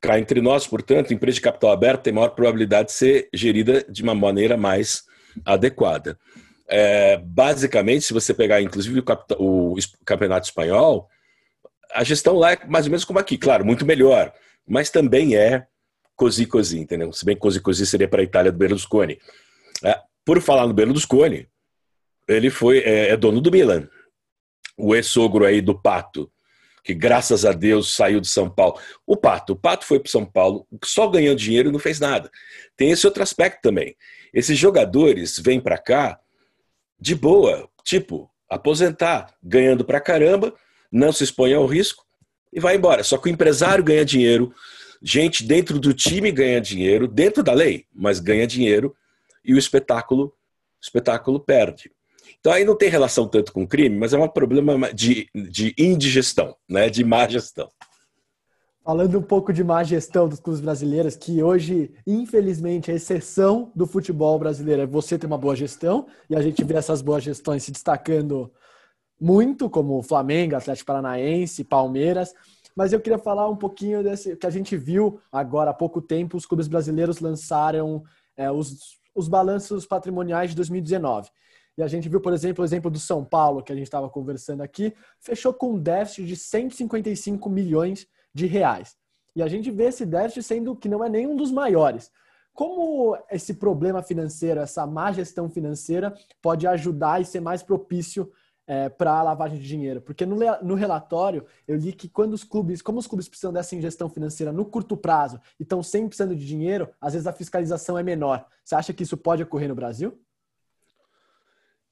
[0.00, 4.02] Cá entre nós, portanto, empresa de capital aberto tem maior probabilidade de ser gerida de
[4.02, 5.02] uma maneira mais
[5.44, 6.18] adequada.
[6.68, 11.08] É, basicamente, se você pegar inclusive o, capital, o, campeonato espanhol,
[11.92, 14.32] a gestão lá é mais ou menos como aqui, claro, muito melhor,
[14.66, 15.66] mas também é
[16.16, 17.12] cosi cosi, entendeu?
[17.12, 19.18] Se bem que cosi cosi seria para a Itália do Berlusconi.
[19.82, 21.48] É, por falar no Berlusconi,
[22.28, 23.88] ele foi é, é dono do Milan,
[24.76, 26.30] o ex-sogro aí do Pato,
[26.82, 28.78] que graças a Deus saiu de São Paulo.
[29.06, 32.30] O Pato, o Pato foi para São Paulo, só ganhando dinheiro e não fez nada.
[32.76, 33.96] Tem esse outro aspecto também.
[34.32, 36.18] Esses jogadores vêm para cá
[37.00, 40.54] de boa, tipo, aposentar, ganhando para caramba,
[40.90, 42.04] não se expõe ao risco
[42.52, 43.02] e vai embora.
[43.02, 44.54] Só que o empresário ganha dinheiro,
[45.02, 48.94] gente dentro do time ganha dinheiro, dentro da lei, mas ganha dinheiro
[49.44, 50.32] e o espetáculo, o
[50.82, 51.90] espetáculo perde.
[52.40, 56.56] Então aí não tem relação tanto com crime, mas é um problema de, de indigestão,
[56.68, 56.88] né?
[56.88, 57.68] de má gestão.
[58.84, 63.86] Falando um pouco de má gestão dos clubes brasileiros, que hoje, infelizmente, a exceção do
[63.86, 67.62] futebol brasileiro é você ter uma boa gestão, e a gente vê essas boas gestões
[67.62, 68.52] se destacando
[69.18, 72.34] muito, como Flamengo, Atlético Paranaense, Palmeiras.
[72.76, 76.36] Mas eu queria falar um pouquinho desse que a gente viu agora há pouco tempo,
[76.36, 78.02] os clubes brasileiros lançaram
[78.36, 81.30] é, os os balanços patrimoniais de 2019.
[81.76, 84.08] E a gente viu, por exemplo, o exemplo do São Paulo, que a gente estava
[84.08, 88.96] conversando aqui, fechou com um déficit de 155 milhões de reais.
[89.34, 92.10] E a gente vê esse déficit sendo que não é nenhum dos maiores.
[92.52, 98.30] Como esse problema financeiro, essa má gestão financeira, pode ajudar e ser mais propício
[98.66, 100.00] é, para a lavagem de dinheiro?
[100.00, 103.74] Porque no, no, relatório eu li que quando os clubes, como os clubes precisam dessa
[103.74, 107.98] ingestão financeira no curto prazo e estão sempre precisando de dinheiro, às vezes a fiscalização
[107.98, 108.46] é menor.
[108.64, 110.16] Você acha que isso pode ocorrer no Brasil?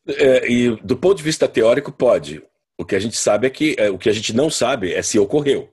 [0.06, 2.42] É, e do ponto de vista teórico, pode.
[2.78, 5.02] O que a gente sabe é que é, o que a gente não sabe é
[5.02, 5.70] se ocorreu.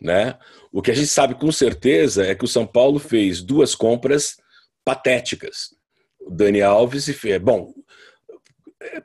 [0.00, 0.38] Né?
[0.72, 4.36] O que a gente sabe com certeza é que o São Paulo fez duas compras
[4.84, 5.74] patéticas.
[6.20, 7.72] O Dani Alves e é, bom,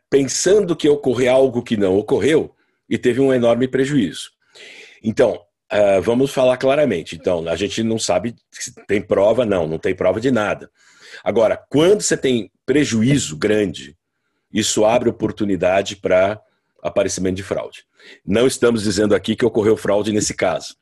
[0.09, 2.53] pensando que ocorreu algo que não ocorreu
[2.89, 4.31] e teve um enorme prejuízo.
[5.03, 7.15] Então, uh, vamos falar claramente.
[7.15, 10.69] Então, a gente não sabe se tem prova, não, não tem prova de nada.
[11.23, 13.97] Agora, quando você tem prejuízo grande,
[14.53, 16.39] isso abre oportunidade para
[16.81, 17.85] aparecimento de fraude.
[18.25, 20.75] Não estamos dizendo aqui que ocorreu fraude nesse caso.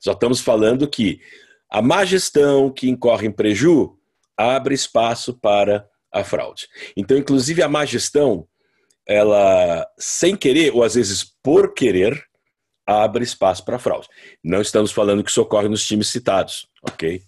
[0.00, 1.20] Só estamos falando que
[1.68, 3.98] a má gestão que incorre em preju
[4.36, 6.68] abre espaço para a fraude.
[6.96, 8.46] Então, inclusive, a má gestão,
[9.04, 12.24] ela, sem querer, ou às vezes por querer,
[12.86, 14.08] abre espaço para fraude.
[14.42, 17.20] Não estamos falando que isso ocorre nos times citados, ok?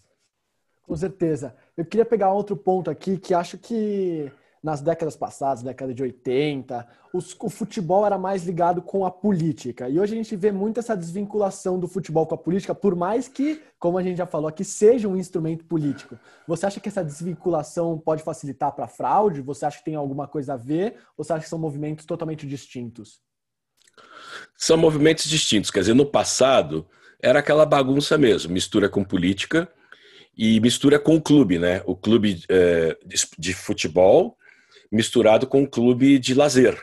[0.82, 1.54] Com certeza.
[1.76, 4.30] Eu queria pegar outro ponto aqui que acho que
[4.62, 9.88] nas décadas passadas, década de 80, os, o futebol era mais ligado com a política.
[9.88, 13.26] E hoje a gente vê muito essa desvinculação do futebol com a política, por mais
[13.26, 16.18] que, como a gente já falou aqui, seja um instrumento político.
[16.46, 19.40] Você acha que essa desvinculação pode facilitar para fraude?
[19.40, 20.96] Você acha que tem alguma coisa a ver?
[21.16, 23.20] Ou você acha que são movimentos totalmente distintos?
[24.56, 25.70] São movimentos distintos.
[25.70, 26.86] Quer dizer, no passado
[27.18, 29.70] era aquela bagunça mesmo, mistura com política
[30.36, 31.82] e mistura com o clube, né?
[31.86, 32.96] O clube é,
[33.38, 34.36] de futebol
[34.90, 36.82] misturado com um clube de lazer.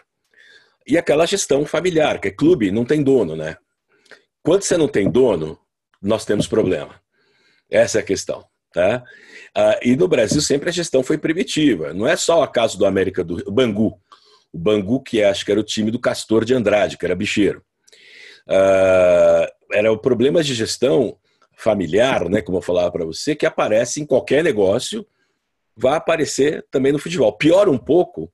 [0.86, 3.58] E aquela gestão familiar, que é clube, não tem dono, né?
[4.41, 5.60] Quando você não tem dono,
[6.02, 7.02] nós temos problema.
[7.70, 8.46] Essa é a questão.
[8.74, 9.04] Tá?
[9.56, 11.93] Ah, e no Brasil sempre a gestão foi primitiva.
[11.93, 14.00] Não é só o caso do América do Bangu.
[14.54, 17.15] O Bangu, que é, acho que era o time do Castor de Andrade, que era
[17.15, 17.62] bicheiro.
[18.48, 21.17] Ah, era o problema de gestão
[21.58, 25.06] familiar, né, como eu falava para você, que aparece em qualquer negócio
[25.78, 27.32] vai aparecer também no futebol.
[27.38, 28.32] Piora um pouco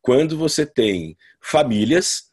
[0.00, 2.30] quando você tem famílias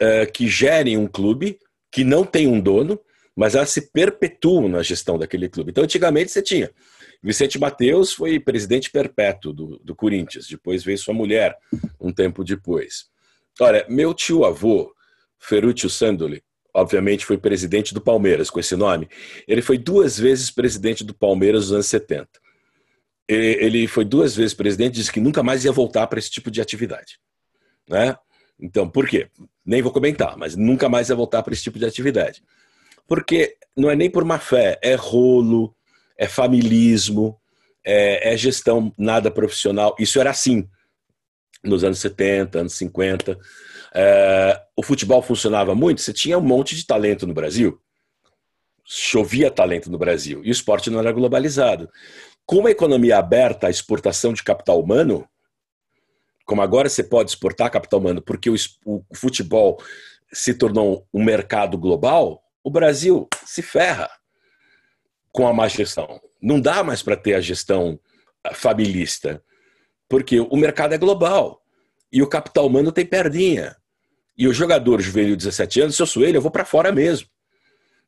[0.00, 1.58] uh, que gerem um clube
[1.90, 2.98] que não tem um dono,
[3.36, 5.70] mas elas se perpetuam na gestão daquele clube.
[5.70, 6.70] Então, antigamente você tinha.
[7.22, 11.56] Vicente Mateus foi presidente perpétuo do, do Corinthians, depois veio sua mulher
[12.00, 13.06] um tempo depois.
[13.60, 14.92] Olha, meu tio-avô,
[15.38, 16.42] Ferruccio Sandoli,
[16.74, 19.08] obviamente foi presidente do Palmeiras com esse nome.
[19.46, 22.41] Ele foi duas vezes presidente do Palmeiras nos anos 70
[23.32, 26.60] ele foi duas vezes presidente, disse que nunca mais ia voltar para esse tipo de
[26.60, 27.18] atividade.
[27.88, 28.16] Né?
[28.60, 29.28] Então, por quê?
[29.64, 32.42] Nem vou comentar, mas nunca mais ia voltar para esse tipo de atividade.
[33.06, 35.74] Porque não é nem por má fé, é rolo,
[36.16, 37.38] é familismo,
[37.84, 39.94] é, é gestão nada profissional.
[39.98, 40.68] Isso era assim
[41.64, 43.38] nos anos 70, anos 50.
[43.94, 47.80] É, o futebol funcionava muito, você tinha um monte de talento no Brasil.
[48.84, 50.40] Chovia talento no Brasil.
[50.44, 51.88] E o esporte não era globalizado.
[52.44, 55.28] Com uma economia aberta à exportação de capital humano,
[56.44, 59.82] como agora você pode exportar capital humano porque o, o futebol
[60.32, 64.10] se tornou um mercado global, o Brasil se ferra
[65.30, 66.20] com a má gestão.
[66.40, 67.98] Não dá mais para ter a gestão
[68.44, 69.42] ah, familista,
[70.08, 71.62] porque o mercado é global
[72.12, 73.76] e o capital humano tem perdinha.
[74.36, 76.90] E o jogador juvenil de 17 anos, se eu sou ele, eu vou para fora
[76.90, 77.28] mesmo.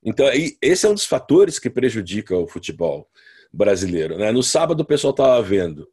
[0.02, 0.26] Então,
[0.60, 3.08] esse é um dos fatores que prejudica o futebol
[3.54, 4.18] brasileiro.
[4.18, 4.32] Né?
[4.32, 5.88] No sábado o pessoal estava vendo,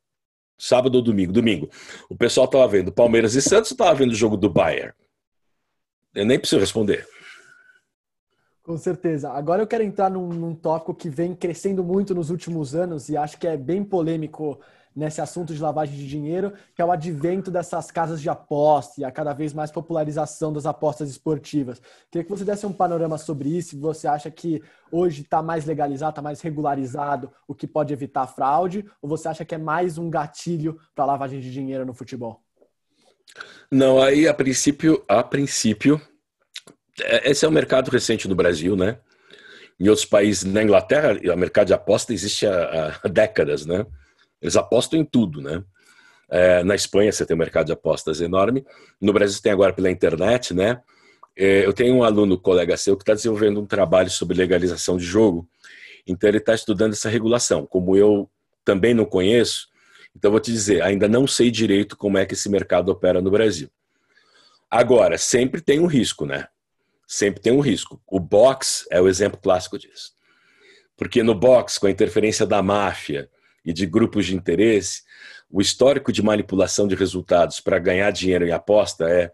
[0.57, 1.69] sábado ou domingo, domingo,
[2.09, 4.93] o pessoal estava vendo Palmeiras e Santos estava vendo o jogo do Bayern?
[6.13, 7.07] Eu nem preciso responder.
[8.63, 9.31] Com certeza.
[9.31, 13.17] Agora eu quero entrar num, num tópico que vem crescendo muito nos últimos anos e
[13.17, 14.59] acho que é bem polêmico
[14.95, 19.05] nesse assunto de lavagem de dinheiro, que é o advento dessas casas de aposta e
[19.05, 21.81] a cada vez mais popularização das apostas esportivas.
[22.09, 23.79] Queria que você desse um panorama sobre isso.
[23.79, 28.85] Você acha que hoje está mais legalizado, está mais regularizado, o que pode evitar fraude?
[29.01, 32.41] Ou você acha que é mais um gatilho para lavagem de dinheiro no futebol?
[33.71, 36.01] Não, aí a princípio, a princípio,
[37.01, 38.99] é, esse é um mercado recente no Brasil, né?
[39.79, 43.85] Em outros países, na Inglaterra, o mercado de aposta existe há, há décadas, né?
[44.41, 45.63] Eles apostam em tudo, né?
[46.29, 48.65] É, na Espanha você tem um mercado de apostas enorme.
[48.99, 50.81] No Brasil você tem agora pela internet, né?
[51.35, 55.03] É, eu tenho um aluno, colega seu, que está desenvolvendo um trabalho sobre legalização de
[55.05, 55.47] jogo.
[56.07, 57.65] Então ele está estudando essa regulação.
[57.65, 58.29] Como eu
[58.63, 59.69] também não conheço,
[60.15, 63.31] Então, vou te dizer, ainda não sei direito como é que esse mercado opera no
[63.31, 63.69] Brasil.
[64.69, 66.47] Agora, sempre tem um risco, né?
[67.07, 68.01] Sempre tem um risco.
[68.07, 70.13] O box é o exemplo clássico disso.
[70.97, 73.29] Porque no box, com a interferência da máfia
[73.63, 75.03] e de grupos de interesse,
[75.49, 79.31] o histórico de manipulação de resultados para ganhar dinheiro em aposta é.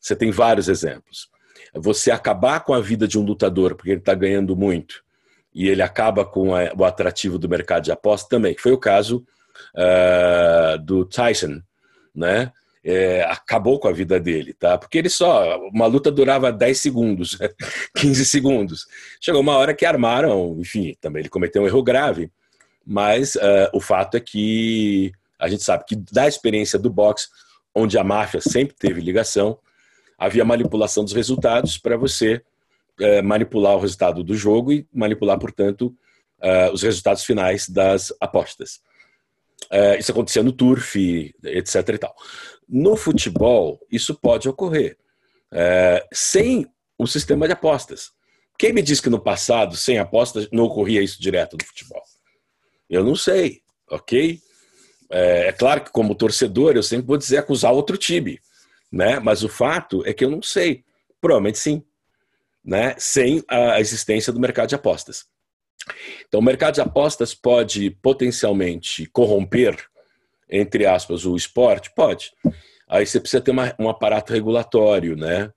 [0.00, 1.28] Você tem vários exemplos.
[1.74, 5.02] Você acabar com a vida de um lutador porque ele está ganhando muito
[5.54, 8.78] e ele acaba com a, o atrativo do mercado de aposta também, que foi o
[8.78, 9.24] caso
[9.74, 11.60] uh, do Tyson,
[12.14, 12.52] né?
[12.82, 14.78] É, acabou com a vida dele, tá?
[14.78, 15.58] Porque ele só.
[15.68, 17.36] Uma luta durava 10 segundos,
[17.94, 18.86] 15 segundos.
[19.20, 22.30] Chegou uma hora que armaram, enfim, também ele cometeu um erro grave,
[22.86, 27.28] mas uh, o fato é que a gente sabe que da experiência do boxe,
[27.74, 29.58] onde a máfia sempre teve ligação,
[30.18, 32.42] havia manipulação dos resultados para você
[33.00, 35.94] uh, manipular o resultado do jogo e manipular, portanto,
[36.42, 38.80] uh, os resultados finais das apostas.
[39.98, 40.96] Isso acontecia no turf,
[41.44, 41.88] etc.
[41.90, 42.16] E tal.
[42.66, 44.96] No futebol, isso pode ocorrer
[46.10, 46.66] sem
[46.98, 48.10] o sistema de apostas.
[48.58, 52.02] Quem me disse que no passado, sem apostas, não ocorria isso direto no futebol?
[52.90, 54.40] Eu não sei, ok?
[55.08, 58.40] É, é, claro que, como torcedor, eu sempre vou dizer acusar outro time,
[58.90, 59.20] né?
[59.20, 60.84] Mas o fato é que eu não sei.
[61.20, 61.84] Provavelmente sim,
[62.64, 62.94] né?
[62.98, 65.26] Sem a existência do mercado de apostas.
[66.26, 69.76] Então, o mercado de apostas pode potencialmente corromper,
[70.48, 71.92] entre aspas, o esporte?
[71.94, 72.32] Pode.
[72.88, 75.52] Aí você precisa ter uma, um aparato regulatório, né?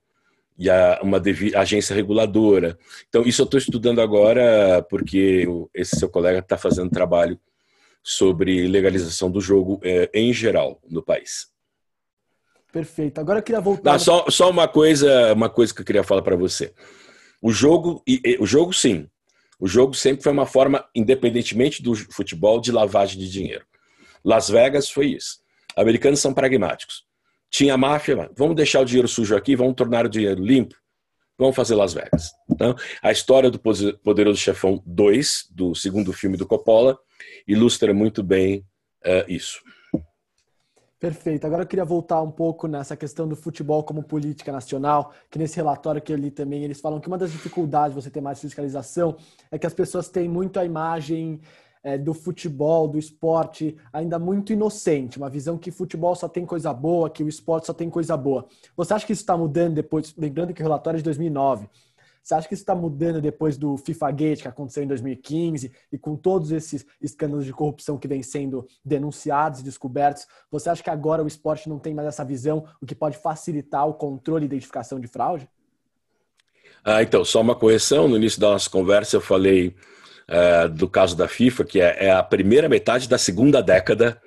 [0.56, 1.20] E a, uma
[1.56, 2.78] agência reguladora.
[3.08, 7.38] Então, isso eu estou estudando agora porque esse seu colega está fazendo trabalho
[8.02, 11.48] sobre legalização do jogo é, em geral no país.
[12.70, 13.20] Perfeito.
[13.20, 13.92] Agora eu queria voltar.
[13.92, 16.72] Não, só, só uma coisa, uma coisa que eu queria falar para você.
[17.40, 18.02] O jogo,
[18.38, 19.08] o jogo sim.
[19.60, 23.64] O jogo sempre foi uma forma, independentemente do futebol, de lavagem de dinheiro.
[24.24, 25.38] Las Vegas foi isso.
[25.76, 27.03] Americanos são pragmáticos.
[27.54, 30.74] Tinha máfia, vamos deixar o dinheiro sujo aqui, vamos tornar o dinheiro limpo.
[31.38, 32.32] Vamos fazer Las Vegas.
[32.50, 36.98] Então, a história do Poderoso Chefão 2, do segundo filme do Coppola,
[37.46, 38.66] ilustra muito bem
[39.06, 39.60] uh, isso.
[40.98, 41.46] Perfeito.
[41.46, 45.54] Agora eu queria voltar um pouco nessa questão do futebol como política nacional, que nesse
[45.54, 48.40] relatório que eu li também, eles falam que uma das dificuldades de você ter mais
[48.40, 49.16] fiscalização
[49.48, 51.40] é que as pessoas têm muito a imagem
[51.84, 56.72] é, do futebol, do esporte, ainda muito inocente, uma visão que futebol só tem coisa
[56.72, 58.48] boa, que o esporte só tem coisa boa.
[58.74, 61.68] Você acha que isso está mudando depois, lembrando que o relatório é de 2009,
[62.24, 65.98] você acha que isso está mudando depois do FIFA Gate que aconteceu em 2015 e
[65.98, 70.26] com todos esses escândalos de corrupção que vêm sendo denunciados e descobertos?
[70.50, 73.86] Você acha que agora o esporte não tem mais essa visão, o que pode facilitar
[73.86, 75.46] o controle e identificação de fraude?
[76.82, 78.08] Ah, então, só uma correção.
[78.08, 79.76] No início da nossa conversa eu falei
[80.28, 84.20] uh, do caso da FIFA, que é, é, a primeira metade da segunda década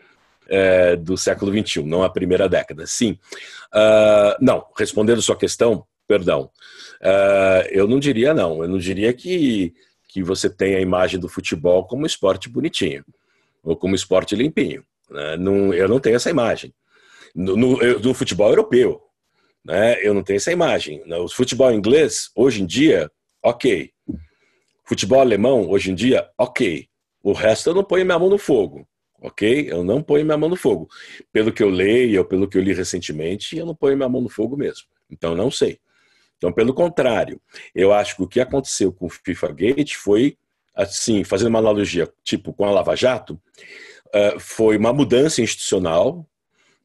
[0.46, 2.86] uh, do século XXI, não a primeira década.
[2.86, 3.18] Sim.
[3.74, 6.50] Uh, não, respondendo sua questão, perdão,
[7.72, 8.64] eu não diria não.
[8.64, 9.74] Eu não diria que,
[10.08, 13.04] que você tem a imagem do futebol como esporte bonitinho
[13.64, 14.84] ou como esporte limpinho.
[15.10, 15.38] Né?
[15.38, 16.74] Não, eu não tenho essa imagem.
[17.36, 19.02] No, no, no futebol europeu,
[19.64, 19.98] né?
[20.02, 21.04] eu não tenho essa imagem.
[21.06, 23.12] No futebol inglês, hoje em dia,
[23.44, 23.92] ok.
[24.88, 26.88] Futebol alemão, hoje em dia, ok.
[27.22, 28.88] O resto eu não ponho minha mão no fogo,
[29.22, 29.70] ok?
[29.70, 30.88] Eu não ponho minha mão no fogo.
[31.30, 34.30] Pelo que eu leio, pelo que eu li recentemente, eu não ponho minha mão no
[34.30, 34.88] fogo mesmo.
[35.12, 35.78] Então, não sei.
[36.38, 37.42] Então, pelo contrário,
[37.76, 40.38] eu acho que o que aconteceu com o FIFA Gate foi,
[40.74, 46.26] assim, fazendo uma analogia, tipo com a Lava Jato, uh, foi uma mudança institucional,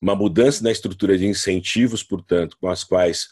[0.01, 3.29] uma mudança na estrutura de incentivos, portanto, com as quais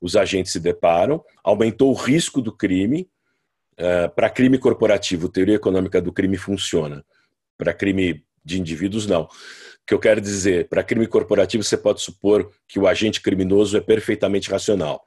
[0.00, 3.08] os agentes se deparam, aumentou o risco do crime,
[3.72, 7.04] Uh, para crime corporativo, teoria econômica do crime funciona.
[7.56, 9.22] Para crime de indivíduos, não.
[9.22, 9.28] O
[9.86, 13.80] que eu quero dizer, para crime corporativo, você pode supor que o agente criminoso é
[13.80, 15.04] perfeitamente racional.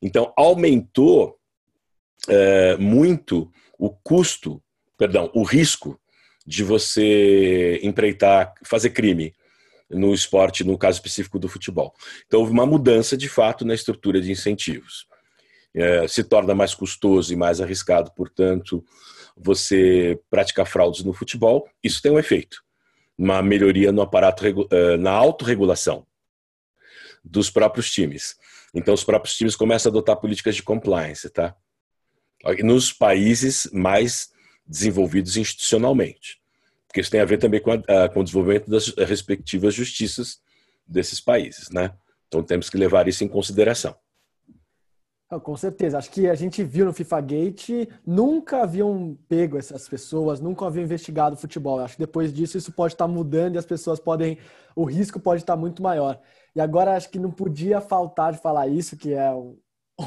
[0.00, 1.38] Então, aumentou
[2.28, 4.62] uh, muito o custo,
[4.96, 6.00] perdão, o risco
[6.46, 9.34] de você empreitar, fazer crime
[9.90, 11.92] no esporte, no caso específico do futebol.
[12.26, 15.06] Então, houve uma mudança, de fato, na estrutura de incentivos
[15.74, 18.84] é, se torna mais custoso e mais arriscado, portanto,
[19.36, 22.62] você praticar fraudes no futebol, isso tem um efeito.
[23.18, 26.06] Uma melhoria no aparato, é, na autorregulação
[27.24, 28.36] dos próprios times.
[28.74, 31.56] Então, os próprios times começam a adotar políticas de compliance, tá?
[32.62, 34.30] Nos países mais
[34.66, 36.40] desenvolvidos institucionalmente.
[36.86, 40.40] Porque isso tem a ver também com, a, com o desenvolvimento das respectivas justiças
[40.86, 41.92] desses países, né?
[42.28, 43.96] Então, temos que levar isso em consideração.
[45.40, 45.98] Com certeza.
[45.98, 47.70] Acho que a gente viu no FIFA Gate,
[48.06, 51.80] nunca haviam pego essas pessoas, nunca haviam investigado futebol.
[51.80, 54.38] Acho que depois disso isso pode estar mudando e as pessoas podem.
[54.74, 56.20] O risco pode estar muito maior.
[56.54, 59.58] E agora acho que não podia faltar de falar isso, que é o,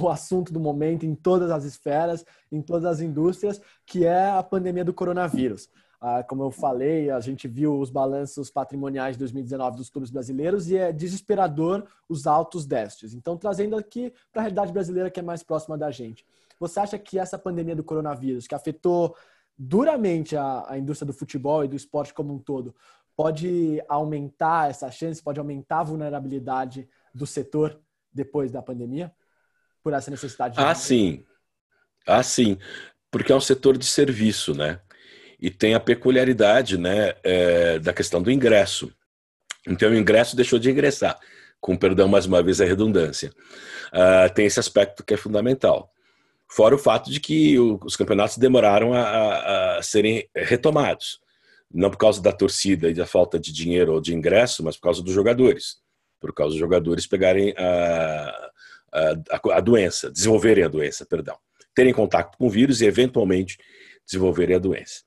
[0.01, 4.43] o assunto do momento em todas as esferas, em todas as indústrias, que é a
[4.43, 5.69] pandemia do coronavírus.
[5.99, 10.69] Ah, como eu falei, a gente viu os balanços patrimoniais de 2019 dos clubes brasileiros
[10.69, 13.15] e é desesperador os altos déficits.
[13.15, 16.23] Então, trazendo aqui para a realidade brasileira que é mais próxima da gente.
[16.59, 19.15] Você acha que essa pandemia do coronavírus, que afetou
[19.57, 22.75] duramente a, a indústria do futebol e do esporte como um todo,
[23.15, 27.79] pode aumentar essa chance, pode aumentar a vulnerabilidade do setor
[28.13, 29.11] depois da pandemia?
[29.81, 30.61] Por essa necessidade de.
[30.61, 31.25] Ah, sim.
[32.05, 32.57] Ah, sim.
[33.09, 34.79] Porque é um setor de serviço, né?
[35.39, 38.91] E tem a peculiaridade né, é, da questão do ingresso.
[39.67, 41.19] Então, o ingresso deixou de ingressar,
[41.59, 43.31] com perdão mais uma vez a redundância.
[43.87, 45.91] Uh, tem esse aspecto que é fundamental.
[46.49, 51.19] Fora o fato de que o, os campeonatos demoraram a, a, a, serem retomados.
[51.71, 54.83] Não por causa da torcida e da falta de dinheiro ou de ingresso, mas por
[54.83, 55.77] causa dos jogadores.
[56.19, 58.51] Por causa dos jogadores pegarem a,
[59.51, 61.37] a, doença, desenvolverem a doença, perdão.
[61.75, 63.57] Terem contato com o vírus e, eventualmente,
[64.05, 65.06] desenvolverem a doença.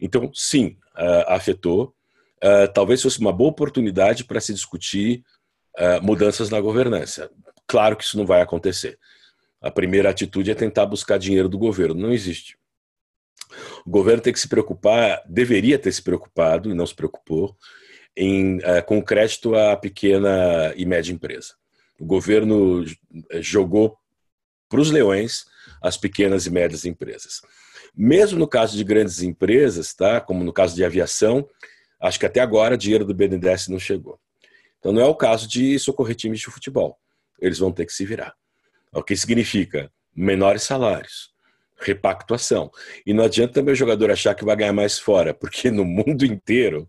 [0.00, 1.94] Então, sim, uh, afetou.
[2.42, 5.24] Uh, talvez fosse uma boa oportunidade para se discutir
[5.78, 7.30] uh, mudanças na governança.
[7.66, 8.98] Claro que isso não vai acontecer.
[9.60, 11.94] A primeira atitude é tentar buscar dinheiro do governo.
[11.94, 12.58] Não existe.
[13.86, 17.56] O governo tem que se preocupar, deveria ter se preocupado, e não se preocupou,
[18.16, 21.54] em, com crédito à pequena e média empresa.
[21.98, 22.84] O governo
[23.40, 23.96] jogou
[24.68, 25.46] para os leões
[25.84, 27.42] as pequenas e médias empresas.
[27.94, 30.18] Mesmo no caso de grandes empresas, tá?
[30.18, 31.46] como no caso de aviação,
[32.00, 34.18] acho que até agora dinheiro do BNDES não chegou.
[34.78, 36.98] Então não é o caso de socorrer times de futebol.
[37.38, 38.34] Eles vão ter que se virar.
[38.94, 41.34] O que significa menores salários,
[41.76, 42.70] repactuação.
[43.04, 46.24] E não adianta também o jogador achar que vai ganhar mais fora, porque no mundo
[46.24, 46.88] inteiro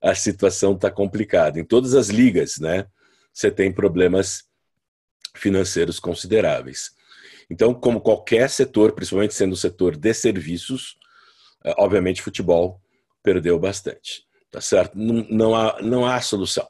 [0.00, 1.60] a situação está complicada.
[1.60, 2.86] Em todas as ligas, né,
[3.30, 4.44] você tem problemas
[5.34, 6.92] financeiros consideráveis.
[7.50, 10.96] Então, como qualquer setor, principalmente sendo o setor de serviços,
[11.64, 12.80] é, obviamente futebol
[13.22, 14.24] perdeu bastante.
[14.50, 14.98] Tá certo?
[14.98, 16.68] Não, não, há, não há solução.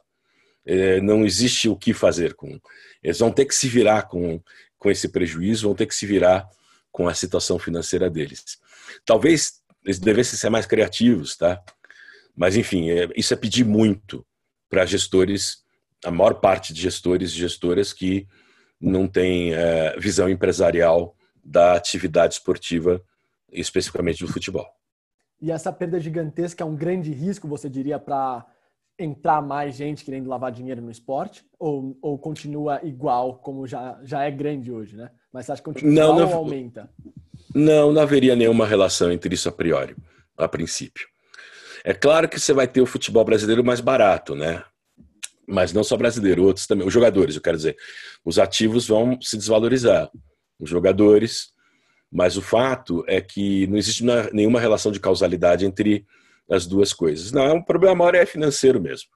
[0.65, 2.59] É, não existe o que fazer com.
[3.03, 4.41] Eles vão ter que se virar com,
[4.79, 6.47] com esse prejuízo, vão ter que se virar
[6.91, 8.57] com a situação financeira deles.
[9.05, 11.61] Talvez eles devessem ser mais criativos, tá?
[12.35, 14.25] Mas, enfim, é, isso é pedir muito
[14.69, 15.63] para gestores,
[16.05, 18.27] a maior parte de gestores e gestoras que
[18.83, 23.01] não tem é, visão empresarial da atividade esportiva,
[23.49, 24.67] especificamente do futebol.
[25.41, 28.45] E essa perda gigantesca é um grande risco, você diria, para
[28.99, 31.45] entrar mais gente querendo lavar dinheiro no esporte?
[31.57, 35.09] Ou, ou continua igual, como já, já é grande hoje, né?
[35.31, 36.89] Mas você acha que continua não, igual não, ou aumenta?
[37.55, 39.95] Não, não haveria nenhuma relação entre isso a priori,
[40.37, 41.07] a princípio.
[41.85, 44.63] É claro que você vai ter o futebol brasileiro mais barato, né?
[45.47, 47.77] Mas não só brasileiro, outros também, os jogadores, eu quero dizer,
[48.23, 50.09] os ativos vão se desvalorizar,
[50.59, 51.53] os jogadores,
[52.11, 56.05] mas o fato é que não existe nenhuma relação de causalidade entre
[56.49, 57.31] as duas coisas.
[57.31, 59.09] Não, é um problema maior é financeiro mesmo.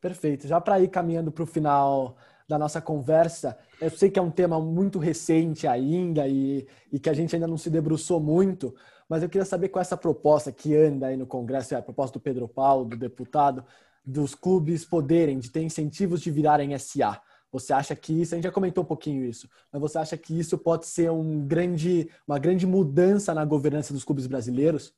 [0.00, 0.46] Perfeito.
[0.46, 2.16] Já para ir caminhando para o final
[2.48, 7.08] da nossa conversa, eu sei que é um tema muito recente ainda e, e que
[7.08, 8.74] a gente ainda não se debruçou muito,
[9.08, 12.18] mas eu queria saber com essa proposta que anda aí no Congresso, é a proposta
[12.18, 13.64] do Pedro Paulo, do deputado,
[14.04, 17.20] dos clubes poderem, de ter incentivos de virarem SA.
[17.52, 20.38] Você acha que isso, a gente já comentou um pouquinho isso, mas você acha que
[20.38, 24.94] isso pode ser um grande, uma grande mudança na governança dos clubes brasileiros?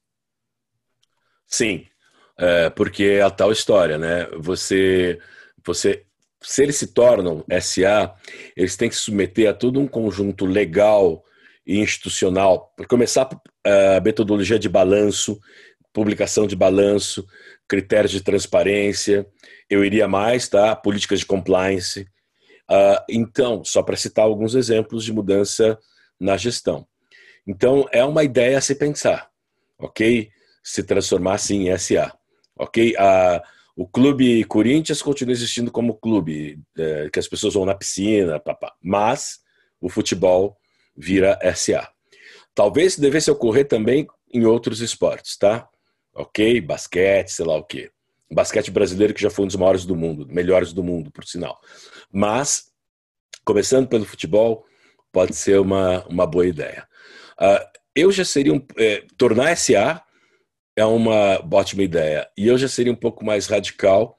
[1.47, 1.87] Sim,
[2.39, 4.27] é, porque é a tal história, né?
[4.39, 5.21] Você,
[5.65, 6.05] você,
[6.41, 8.15] se eles se tornam SA,
[8.57, 11.25] eles têm que se submeter a todo um conjunto legal
[11.67, 13.29] e institucional, para começar
[13.65, 15.41] a metodologia de balanço,
[15.95, 17.25] publicação de balanço,
[17.67, 19.27] critérios de transparência,
[19.71, 20.75] eu iria mais, tá?
[20.77, 22.03] Políticas de compliance.
[22.71, 25.79] Uh, então, só para citar alguns exemplos de mudança
[26.21, 26.87] na gestão.
[27.47, 29.31] Então, é uma ideia a se pensar,
[29.79, 30.31] ok?
[30.63, 32.13] Se transformar sim em SA,
[32.59, 32.95] ok?
[32.95, 33.41] Uh,
[33.77, 38.73] o clube Corinthians continua existindo como clube, é, que as pessoas vão na piscina, papá.
[38.81, 39.41] mas
[39.81, 40.57] o futebol
[40.97, 41.89] vira SA.
[42.55, 45.69] Talvez devesse ocorrer também em outros esportes, tá?
[46.15, 46.61] Ok?
[46.61, 47.91] Basquete, sei lá o quê.
[48.31, 51.61] Basquete brasileiro que já foi um dos maiores do mundo, melhores do mundo, por sinal.
[52.11, 52.73] Mas,
[53.45, 54.65] começando pelo futebol,
[55.13, 56.89] pode ser uma, uma boa ideia.
[57.41, 58.65] Uh, eu já seria um.
[58.77, 60.03] É, tornar SA
[60.77, 62.29] é uma ótima ideia.
[62.37, 64.19] E eu já seria um pouco mais radical,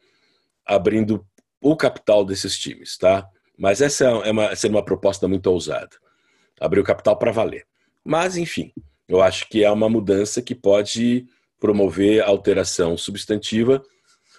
[0.65, 1.25] abrindo
[1.61, 3.27] o capital desses times, tá?
[3.57, 5.89] Mas essa é uma, seria uma proposta muito ousada.
[6.59, 7.65] Abrir o capital para valer.
[8.03, 8.71] Mas, enfim,
[9.07, 11.25] eu acho que é uma mudança que pode
[11.59, 13.83] promover alteração substantiva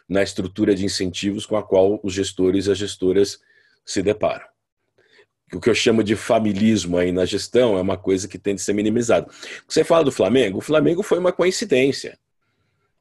[0.09, 3.39] na estrutura de incentivos com a qual os gestores e as gestoras
[3.85, 4.47] se deparam.
[5.53, 8.63] O que eu chamo de familismo aí na gestão é uma coisa que tem de
[8.63, 9.29] ser minimizada.
[9.69, 12.19] Você fala do Flamengo, o Flamengo foi uma coincidência.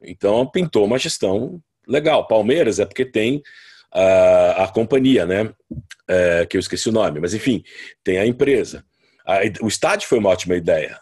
[0.00, 2.26] Então pintou uma gestão legal.
[2.26, 3.42] Palmeiras é porque tem
[3.92, 5.52] a, a companhia, né?
[6.08, 7.64] É, que eu esqueci o nome, mas enfim,
[8.04, 8.84] tem a empresa.
[9.26, 11.00] A, o estádio foi uma ótima ideia.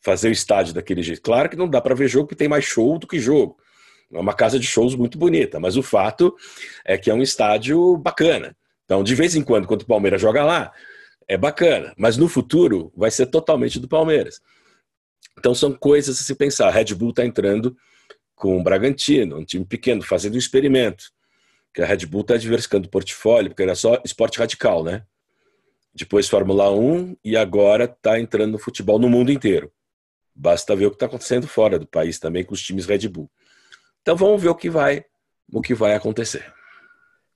[0.00, 1.22] Fazer o estádio daquele jeito.
[1.22, 3.56] Claro que não dá para ver jogo que tem mais show do que jogo.
[4.12, 6.34] É uma casa de shows muito bonita, mas o fato
[6.84, 8.56] é que é um estádio bacana.
[8.84, 10.72] Então, de vez em quando, quando o Palmeiras joga lá,
[11.28, 14.40] é bacana, mas no futuro vai ser totalmente do Palmeiras.
[15.38, 16.68] Então, são coisas a se pensar.
[16.68, 17.76] A Red Bull está entrando
[18.34, 21.04] com o Bragantino, um time pequeno, fazendo um experimento.
[21.72, 25.04] Que a Red Bull está diversificando o portfólio, porque era só esporte radical, né?
[25.94, 29.70] Depois Fórmula 1 e agora está entrando no futebol no mundo inteiro.
[30.40, 33.30] Basta ver o que está acontecendo fora do país também com os times Red Bull.
[34.00, 35.04] Então vamos ver o que vai,
[35.52, 36.50] o que vai acontecer.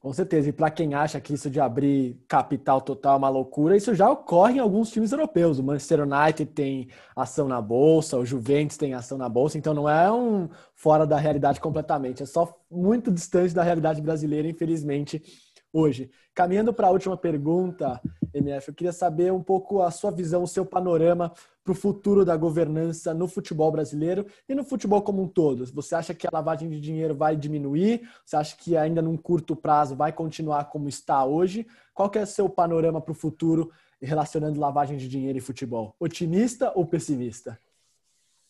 [0.01, 0.49] Com certeza.
[0.49, 4.11] E para quem acha que isso de abrir capital total é uma loucura, isso já
[4.11, 5.59] ocorre em alguns times europeus.
[5.59, 9.87] O Manchester United tem ação na bolsa, o Juventus tem ação na bolsa, então não
[9.87, 15.23] é um fora da realidade completamente, é só muito distante da realidade brasileira, infelizmente,
[15.71, 16.11] hoje.
[16.35, 18.01] Caminhando para a última pergunta,
[18.35, 21.33] MF, eu queria saber um pouco a sua visão, o seu panorama
[21.63, 25.65] para o futuro da governança no futebol brasileiro e no futebol como um todo.
[25.67, 28.09] Você acha que a lavagem de dinheiro vai diminuir?
[28.25, 31.67] Você acha que ainda num curto prazo vai continuar como está hoje?
[31.95, 33.71] Qual que é o seu panorama para o futuro
[34.03, 35.95] relacionando lavagem de dinheiro e futebol?
[35.99, 37.59] Otimista ou pessimista?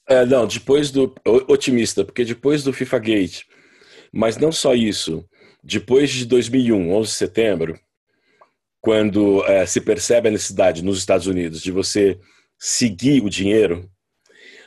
[0.07, 1.15] É, não, depois do
[1.49, 3.43] otimista, porque depois do FIFA Gate,
[4.13, 5.25] mas não só isso,
[5.63, 7.81] depois de 2001, 11 de setembro,
[8.85, 12.19] quando é, se percebe a necessidade nos Estados Unidos de você
[12.59, 13.91] seguir o dinheiro,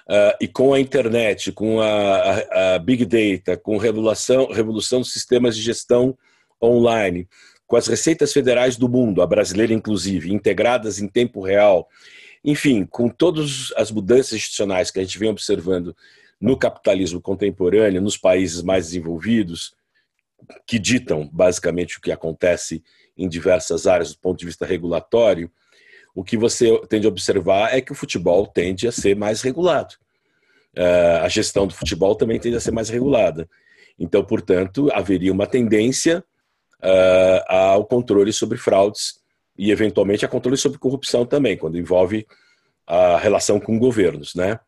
[0.10, 5.02] uh, e com a internet, com a, a, a, Big Data, com a revolução, revolução
[5.02, 6.18] dos sistemas de gestão
[6.60, 7.30] online,
[7.68, 11.88] com as receitas federais do mundo, a brasileira inclusive, integradas em tempo real,
[12.44, 15.96] enfim, com todas as mudanças institucionais que a gente vem observando
[16.42, 19.76] no capitalismo contemporâneo, nos países mais desenvolvidos,
[20.66, 22.82] que ditam basicamente o que acontece
[23.18, 25.52] em diversas áreas do ponto de vista regulatório,
[26.14, 29.96] o que você tende a observar é que o futebol tende a ser mais regulado.
[30.76, 33.50] Uh, a gestão do futebol também tende a ser mais regulada.
[34.00, 36.24] Então, portanto, haveria uma tendência
[36.84, 39.20] uh, ao controle sobre fraudes
[39.58, 42.28] e, eventualmente, a controle sobre corrupção também, quando envolve
[42.86, 44.60] a relação com governos, né?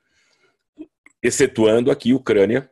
[1.21, 2.69] Excetuando aqui Ucrânia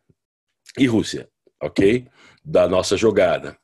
[0.77, 1.27] e Rússia,
[1.61, 2.07] ok?
[2.43, 3.57] Da nossa jogada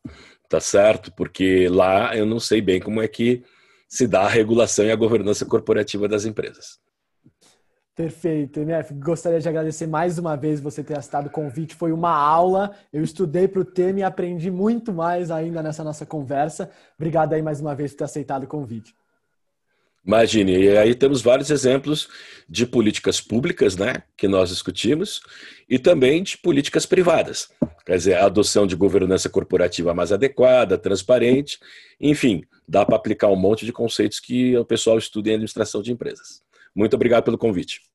[0.50, 1.12] tá certo?
[1.12, 3.44] Porque lá eu não sei bem como é que
[3.88, 6.80] se dá a regulação e a governança corporativa das empresas.
[7.96, 8.92] Perfeito, MF.
[8.96, 11.76] Gostaria de agradecer mais uma vez você ter aceitado o convite.
[11.76, 12.72] Foi uma aula.
[12.92, 16.72] Eu estudei para o tema e aprendi muito mais ainda nessa nossa conversa.
[16.98, 18.96] Obrigado aí mais uma vez por ter aceitado o convite.
[20.06, 22.10] Imagine, e aí temos vários exemplos
[22.50, 25.22] de políticas públicas, né, que nós discutimos,
[25.70, 27.48] e também de políticas privadas.
[27.86, 31.58] Quer dizer, a adoção de governança corporativa mais adequada, transparente,
[32.02, 35.94] enfim, dá para aplicar um monte de conceitos que o pessoal estuda em administração de
[35.94, 36.42] empresas.
[36.76, 37.80] Muito obrigado pelo convite.